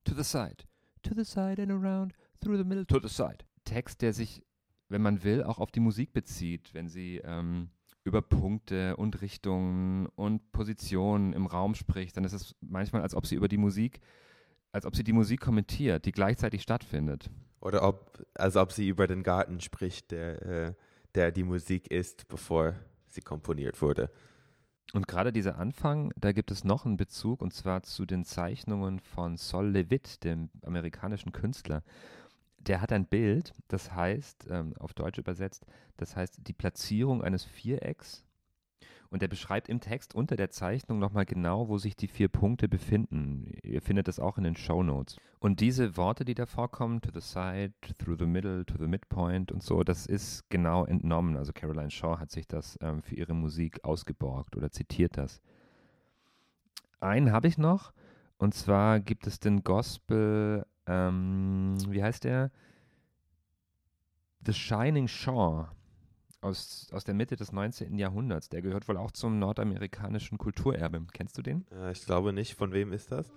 to 0.04 0.14
the 0.14 0.24
side, 0.24 0.64
to 1.02 1.14
the 1.14 1.24
side 1.24 1.60
and 1.60 1.70
around, 1.70 2.14
through 2.40 2.56
the 2.56 2.64
middle, 2.64 2.84
to 2.86 2.98
the 3.00 3.08
side. 3.08 3.44
Text, 3.64 4.02
der 4.02 4.12
sich, 4.12 4.42
wenn 4.88 5.02
man 5.02 5.22
will, 5.22 5.42
auch 5.42 5.58
auf 5.58 5.70
die 5.70 5.80
Musik 5.80 6.12
bezieht, 6.12 6.74
wenn 6.74 6.88
sie 6.88 7.18
ähm, 7.24 7.70
über 8.04 8.22
Punkte 8.22 8.96
und 8.96 9.20
Richtungen 9.22 10.06
und 10.14 10.52
Positionen 10.52 11.32
im 11.32 11.46
Raum 11.46 11.74
spricht, 11.74 12.16
dann 12.16 12.24
ist 12.24 12.34
es 12.34 12.54
manchmal, 12.60 13.02
als 13.02 13.14
ob 13.14 13.26
sie 13.26 13.34
über 13.34 13.48
die 13.48 13.56
Musik, 13.56 14.00
als 14.72 14.86
ob 14.86 14.94
sie 14.94 15.04
die 15.04 15.12
Musik 15.12 15.40
kommentiert, 15.40 16.04
die 16.04 16.12
gleichzeitig 16.12 16.62
stattfindet. 16.62 17.30
Oder 17.60 17.82
ob, 17.82 18.22
als 18.34 18.56
ob 18.56 18.72
sie 18.72 18.88
über 18.88 19.06
den 19.06 19.22
Garten 19.22 19.60
spricht, 19.60 20.10
der, 20.10 20.42
äh, 20.42 20.74
der 21.14 21.32
die 21.32 21.44
Musik 21.44 21.90
ist, 21.90 22.28
bevor 22.28 22.74
sie 23.06 23.22
komponiert 23.22 23.80
wurde. 23.80 24.10
Und 24.92 25.08
gerade 25.08 25.32
dieser 25.32 25.58
Anfang, 25.58 26.12
da 26.16 26.32
gibt 26.32 26.50
es 26.50 26.62
noch 26.62 26.84
einen 26.84 26.98
Bezug, 26.98 27.40
und 27.40 27.54
zwar 27.54 27.82
zu 27.82 28.04
den 28.04 28.24
Zeichnungen 28.24 29.00
von 29.00 29.36
Sol 29.38 29.68
Levitt, 29.68 30.22
dem 30.24 30.50
amerikanischen 30.62 31.32
Künstler. 31.32 31.82
Der 32.66 32.80
hat 32.80 32.92
ein 32.92 33.06
Bild, 33.06 33.52
das 33.68 33.92
heißt, 33.92 34.46
ähm, 34.50 34.74
auf 34.78 34.94
Deutsch 34.94 35.18
übersetzt, 35.18 35.66
das 35.98 36.16
heißt 36.16 36.46
die 36.46 36.54
Platzierung 36.54 37.22
eines 37.22 37.44
Vierecks. 37.44 38.24
Und 39.10 39.22
er 39.22 39.28
beschreibt 39.28 39.68
im 39.68 39.80
Text 39.80 40.14
unter 40.14 40.34
der 40.34 40.50
Zeichnung 40.50 40.98
nochmal 40.98 41.26
genau, 41.26 41.68
wo 41.68 41.78
sich 41.78 41.94
die 41.94 42.08
vier 42.08 42.28
Punkte 42.28 42.68
befinden. 42.68 43.52
Ihr 43.62 43.80
findet 43.80 44.08
das 44.08 44.18
auch 44.18 44.38
in 44.38 44.44
den 44.44 44.56
Show 44.56 44.82
Notes. 44.82 45.18
Und 45.38 45.60
diese 45.60 45.96
Worte, 45.96 46.24
die 46.24 46.34
da 46.34 46.46
vorkommen, 46.46 47.00
to 47.00 47.10
the 47.12 47.20
side, 47.20 47.74
through 47.98 48.16
the 48.18 48.26
middle, 48.26 48.64
to 48.64 48.76
the 48.76 48.88
midpoint 48.88 49.52
und 49.52 49.62
so, 49.62 49.84
das 49.84 50.06
ist 50.06 50.48
genau 50.48 50.84
entnommen. 50.84 51.36
Also 51.36 51.52
Caroline 51.52 51.90
Shaw 51.90 52.18
hat 52.18 52.32
sich 52.32 52.48
das 52.48 52.76
ähm, 52.80 53.02
für 53.02 53.14
ihre 53.14 53.34
Musik 53.34 53.84
ausgeborgt 53.84 54.56
oder 54.56 54.72
zitiert 54.72 55.16
das. 55.16 55.40
Einen 56.98 57.30
habe 57.30 57.46
ich 57.46 57.58
noch. 57.58 57.92
Und 58.38 58.54
zwar 58.54 58.98
gibt 58.98 59.26
es 59.26 59.38
den 59.38 59.62
Gospel, 59.62 60.66
ähm, 60.86 61.76
wie 61.88 62.02
heißt 62.02 62.24
der? 62.24 62.50
The 64.46 64.52
Shining 64.52 65.08
Shore 65.08 65.68
aus, 66.44 66.88
aus 66.92 67.04
der 67.04 67.14
Mitte 67.14 67.36
des 67.36 67.52
19. 67.52 67.98
Jahrhunderts. 67.98 68.48
Der 68.50 68.62
gehört 68.62 68.86
wohl 68.88 68.98
auch 68.98 69.10
zum 69.10 69.38
nordamerikanischen 69.38 70.38
Kulturerbe. 70.38 71.02
Kennst 71.12 71.38
du 71.38 71.42
den? 71.42 71.66
Äh, 71.72 71.92
ich 71.92 72.04
glaube 72.04 72.32
nicht. 72.32 72.54
Von 72.54 72.72
wem 72.72 72.92
ist 72.92 73.10
das? 73.10 73.30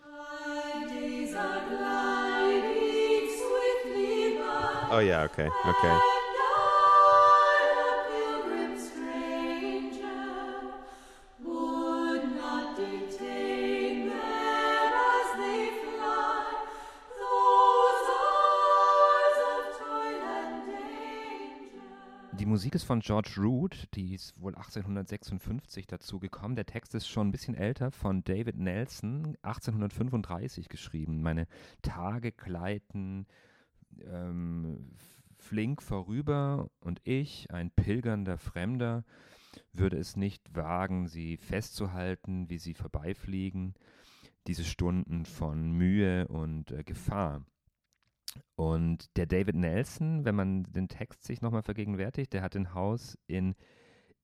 Oh 4.89 4.99
ja, 4.99 5.25
okay, 5.25 5.49
okay. 5.65 6.16
Musik 22.57 22.73
ist 22.73 22.85
von 22.85 23.01
George 23.01 23.35
Root, 23.37 23.87
die 23.93 24.15
ist 24.15 24.41
wohl 24.41 24.55
1856 24.55 25.85
dazu 25.85 26.17
gekommen. 26.17 26.55
Der 26.55 26.65
Text 26.65 26.95
ist 26.95 27.07
schon 27.07 27.27
ein 27.27 27.31
bisschen 27.31 27.53
älter, 27.53 27.91
von 27.91 28.23
David 28.23 28.57
Nelson, 28.57 29.37
1835 29.43 30.67
geschrieben. 30.67 31.21
Meine 31.21 31.45
Tage 31.83 32.31
gleiten 32.31 33.27
ähm, 34.01 34.89
flink 35.37 35.83
vorüber 35.83 36.71
und 36.79 36.99
ich, 37.03 37.51
ein 37.51 37.69
pilgernder 37.69 38.39
Fremder, 38.39 39.03
würde 39.71 39.97
es 39.97 40.15
nicht 40.15 40.55
wagen, 40.55 41.07
sie 41.07 41.37
festzuhalten, 41.37 42.49
wie 42.49 42.57
sie 42.57 42.73
vorbeifliegen, 42.73 43.75
diese 44.47 44.63
Stunden 44.63 45.27
von 45.27 45.73
Mühe 45.73 46.27
und 46.27 46.71
äh, 46.71 46.83
Gefahr. 46.83 47.45
Und 48.55 49.15
der 49.17 49.25
David 49.25 49.55
Nelson, 49.55 50.25
wenn 50.25 50.35
man 50.35 50.63
den 50.63 50.87
Text 50.87 51.23
sich 51.23 51.41
nochmal 51.41 51.63
vergegenwärtigt, 51.63 52.33
der 52.33 52.41
hat 52.41 52.55
ein 52.55 52.73
Haus 52.73 53.17
in 53.27 53.55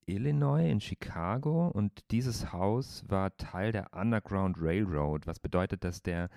Illinois, 0.06 0.70
in 0.70 0.82
Chicago 0.82 1.68
und 1.68 1.92
dieses 2.12 2.52
Haus 2.52 3.04
war 3.08 3.36
Teil 3.38 3.72
der 3.72 3.94
Underground 3.94 4.58
Railroad, 4.60 5.28
was 5.28 5.40
bedeutet, 5.40 5.84
dass 5.84 6.02
der 6.02 6.30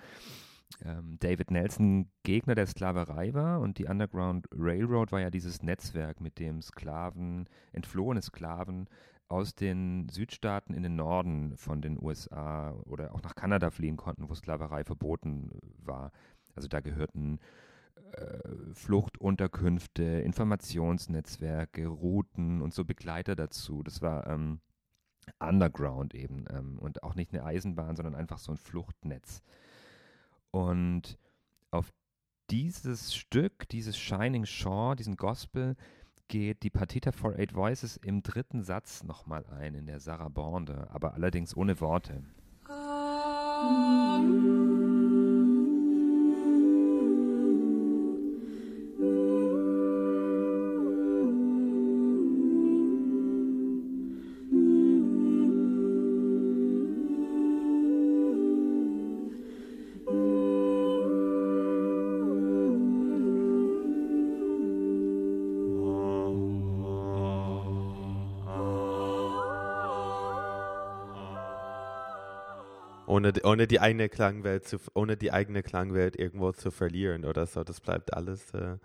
ähm, 0.83 1.17
David 1.19 1.51
Nelson 1.51 2.09
Gegner 2.23 2.55
der 2.55 2.67
Sklaverei 2.67 3.33
war 3.33 3.59
und 3.61 3.77
die 3.77 3.85
Underground 3.85 4.47
Railroad 4.51 5.11
war 5.11 5.21
ja 5.21 5.29
dieses 5.29 5.63
Netzwerk, 5.63 6.21
mit 6.21 6.39
dem 6.39 6.61
Sklaven, 6.61 7.49
entflohene 7.71 8.21
Sklaven 8.21 8.87
aus 9.29 9.55
den 9.55 10.07
Südstaaten 10.09 10.73
in 10.73 10.83
den 10.83 10.95
Norden 10.95 11.57
von 11.57 11.81
den 11.81 12.01
USA 12.01 12.71
oder 12.85 13.13
auch 13.13 13.21
nach 13.21 13.35
Kanada 13.35 13.71
fliehen 13.71 13.97
konnten, 13.97 14.29
wo 14.29 14.35
Sklaverei 14.35 14.83
verboten 14.83 15.51
war. 15.79 16.11
Also 16.57 16.67
da 16.67 16.81
gehörten 16.81 17.39
äh, 18.11 18.73
Fluchtunterkünfte, 18.73 20.03
Informationsnetzwerke, 20.03 21.87
Routen 21.87 22.61
und 22.61 22.73
so 22.73 22.83
Begleiter 22.83 23.35
dazu. 23.35 23.83
Das 23.83 24.01
war 24.01 24.27
ähm, 24.27 24.59
Underground 25.39 26.13
eben 26.15 26.45
ähm, 26.49 26.79
und 26.79 27.03
auch 27.03 27.15
nicht 27.15 27.33
eine 27.33 27.43
Eisenbahn, 27.43 27.95
sondern 27.95 28.15
einfach 28.15 28.39
so 28.39 28.51
ein 28.51 28.57
Fluchtnetz. 28.57 29.41
Und 30.51 31.17
auf 31.71 31.91
dieses 32.49 33.15
Stück, 33.15 33.67
dieses 33.69 33.97
Shining 33.97 34.45
Shaw, 34.45 34.95
diesen 34.95 35.15
Gospel, 35.17 35.75
geht 36.27 36.63
die 36.63 36.69
Partita 36.69 37.11
for 37.11 37.35
Eight 37.37 37.53
Voices 37.53 37.97
im 37.97 38.23
dritten 38.23 38.63
Satz 38.63 39.03
nochmal 39.03 39.45
ein, 39.47 39.75
in 39.75 39.85
der 39.85 39.99
Sarabande, 39.99 40.89
aber 40.91 41.13
allerdings 41.13 41.55
ohne 41.55 41.79
Worte. 41.79 42.23
Ohne, 73.07 73.33
ohne 73.43 73.67
die 73.67 73.79
eigene 73.79 74.09
Klangwelt 74.09 74.67
zu, 74.67 74.77
ohne 74.93 75.15
die 75.15 75.31
eigene 75.31 75.63
Klangwelt 75.63 76.19
irgendwo 76.19 76.51
zu 76.51 76.71
verlieren 76.71 77.23
oder 77.25 77.45
so. 77.45 77.63
Das 77.63 77.79
bleibt 77.79 78.13
alles, 78.13 78.53
äh, 78.53 78.77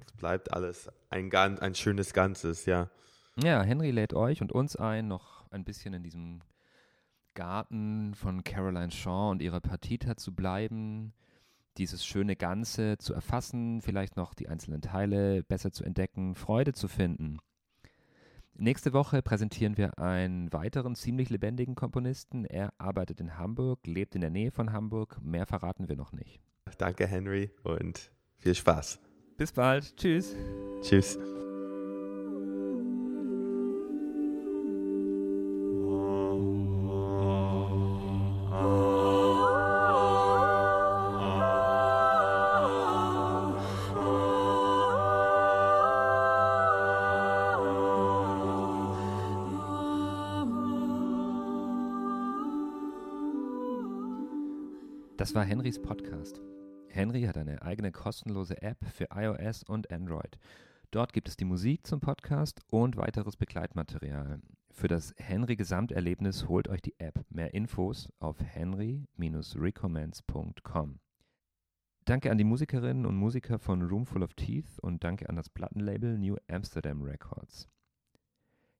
das 0.00 0.12
bleibt 0.16 0.52
alles 0.52 0.90
ein, 1.10 1.28
ganz, 1.28 1.60
ein 1.60 1.74
schönes 1.74 2.14
Ganzes, 2.14 2.64
ja. 2.64 2.90
Ja, 3.42 3.62
Henry 3.62 3.90
lädt 3.90 4.14
euch 4.14 4.40
und 4.40 4.50
uns 4.50 4.76
ein, 4.76 5.08
noch 5.08 5.50
ein 5.50 5.64
bisschen 5.64 5.94
in 5.94 6.02
diesem 6.02 6.40
Garten 7.34 8.14
von 8.14 8.44
Caroline 8.44 8.90
Shaw 8.90 9.30
und 9.30 9.42
ihrer 9.42 9.60
Partita 9.60 10.16
zu 10.16 10.34
bleiben, 10.34 11.12
dieses 11.78 12.04
schöne 12.04 12.36
Ganze 12.36 12.98
zu 12.98 13.14
erfassen, 13.14 13.80
vielleicht 13.80 14.16
noch 14.16 14.34
die 14.34 14.48
einzelnen 14.48 14.82
Teile 14.82 15.42
besser 15.42 15.72
zu 15.72 15.84
entdecken, 15.84 16.34
Freude 16.34 16.72
zu 16.72 16.88
finden. 16.88 17.38
Nächste 18.54 18.92
Woche 18.92 19.22
präsentieren 19.22 19.76
wir 19.76 19.98
einen 19.98 20.52
weiteren 20.52 20.94
ziemlich 20.94 21.30
lebendigen 21.30 21.74
Komponisten. 21.74 22.44
Er 22.44 22.72
arbeitet 22.78 23.20
in 23.20 23.38
Hamburg, 23.38 23.86
lebt 23.86 24.14
in 24.14 24.20
der 24.20 24.30
Nähe 24.30 24.50
von 24.50 24.72
Hamburg. 24.72 25.18
Mehr 25.22 25.46
verraten 25.46 25.88
wir 25.88 25.96
noch 25.96 26.12
nicht. 26.12 26.40
Danke, 26.78 27.06
Henry, 27.06 27.50
und 27.64 28.12
viel 28.38 28.54
Spaß. 28.54 29.00
Bis 29.36 29.52
bald. 29.52 29.96
Tschüss. 29.96 30.36
Tschüss. 30.82 31.18
Das 55.22 55.34
war 55.36 55.44
Henrys 55.44 55.80
Podcast. 55.80 56.40
Henry 56.88 57.22
hat 57.22 57.38
eine 57.38 57.62
eigene 57.62 57.92
kostenlose 57.92 58.60
App 58.60 58.84
für 58.92 59.06
iOS 59.14 59.62
und 59.62 59.92
Android. 59.92 60.36
Dort 60.90 61.12
gibt 61.12 61.28
es 61.28 61.36
die 61.36 61.44
Musik 61.44 61.86
zum 61.86 62.00
Podcast 62.00 62.60
und 62.70 62.96
weiteres 62.96 63.36
Begleitmaterial. 63.36 64.40
Für 64.72 64.88
das 64.88 65.14
Henry 65.18 65.54
Gesamterlebnis 65.54 66.48
holt 66.48 66.66
euch 66.66 66.82
die 66.82 66.98
App. 66.98 67.24
Mehr 67.30 67.54
Infos 67.54 68.12
auf 68.18 68.42
henry-recommends.com. 68.42 70.98
Danke 72.04 72.32
an 72.32 72.38
die 72.38 72.42
Musikerinnen 72.42 73.06
und 73.06 73.14
Musiker 73.14 73.60
von 73.60 73.82
Roomful 73.82 74.24
of 74.24 74.34
Teeth 74.34 74.80
und 74.80 75.04
danke 75.04 75.28
an 75.28 75.36
das 75.36 75.50
Plattenlabel 75.50 76.18
New 76.18 76.34
Amsterdam 76.48 77.00
Records. 77.00 77.68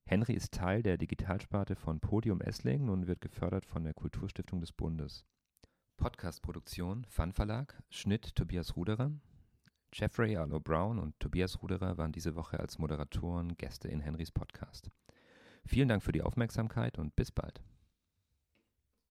Henry 0.06 0.32
ist 0.32 0.52
Teil 0.52 0.82
der 0.82 0.98
Digitalsparte 0.98 1.76
von 1.76 2.00
Podium 2.00 2.40
Esslingen 2.40 2.88
und 2.88 3.06
wird 3.06 3.20
gefördert 3.20 3.64
von 3.64 3.84
der 3.84 3.94
Kulturstiftung 3.94 4.60
des 4.60 4.72
Bundes. 4.72 5.24
Podcast-Produktion 6.02 7.06
Fun 7.08 7.32
Verlag, 7.32 7.80
Schnitt 7.88 8.34
Tobias 8.34 8.74
Ruderer. 8.74 9.12
Jeffrey 9.92 10.36
Arlo 10.36 10.58
Brown 10.58 10.98
und 10.98 11.14
Tobias 11.20 11.62
Ruderer 11.62 11.96
waren 11.96 12.10
diese 12.10 12.34
Woche 12.34 12.58
als 12.58 12.80
Moderatoren 12.80 13.56
Gäste 13.56 13.86
in 13.86 14.00
Henrys 14.00 14.32
Podcast. 14.32 14.90
Vielen 15.64 15.86
Dank 15.86 16.02
für 16.02 16.10
die 16.10 16.22
Aufmerksamkeit 16.22 16.98
und 16.98 17.14
bis 17.14 17.30
bald. 17.30 17.62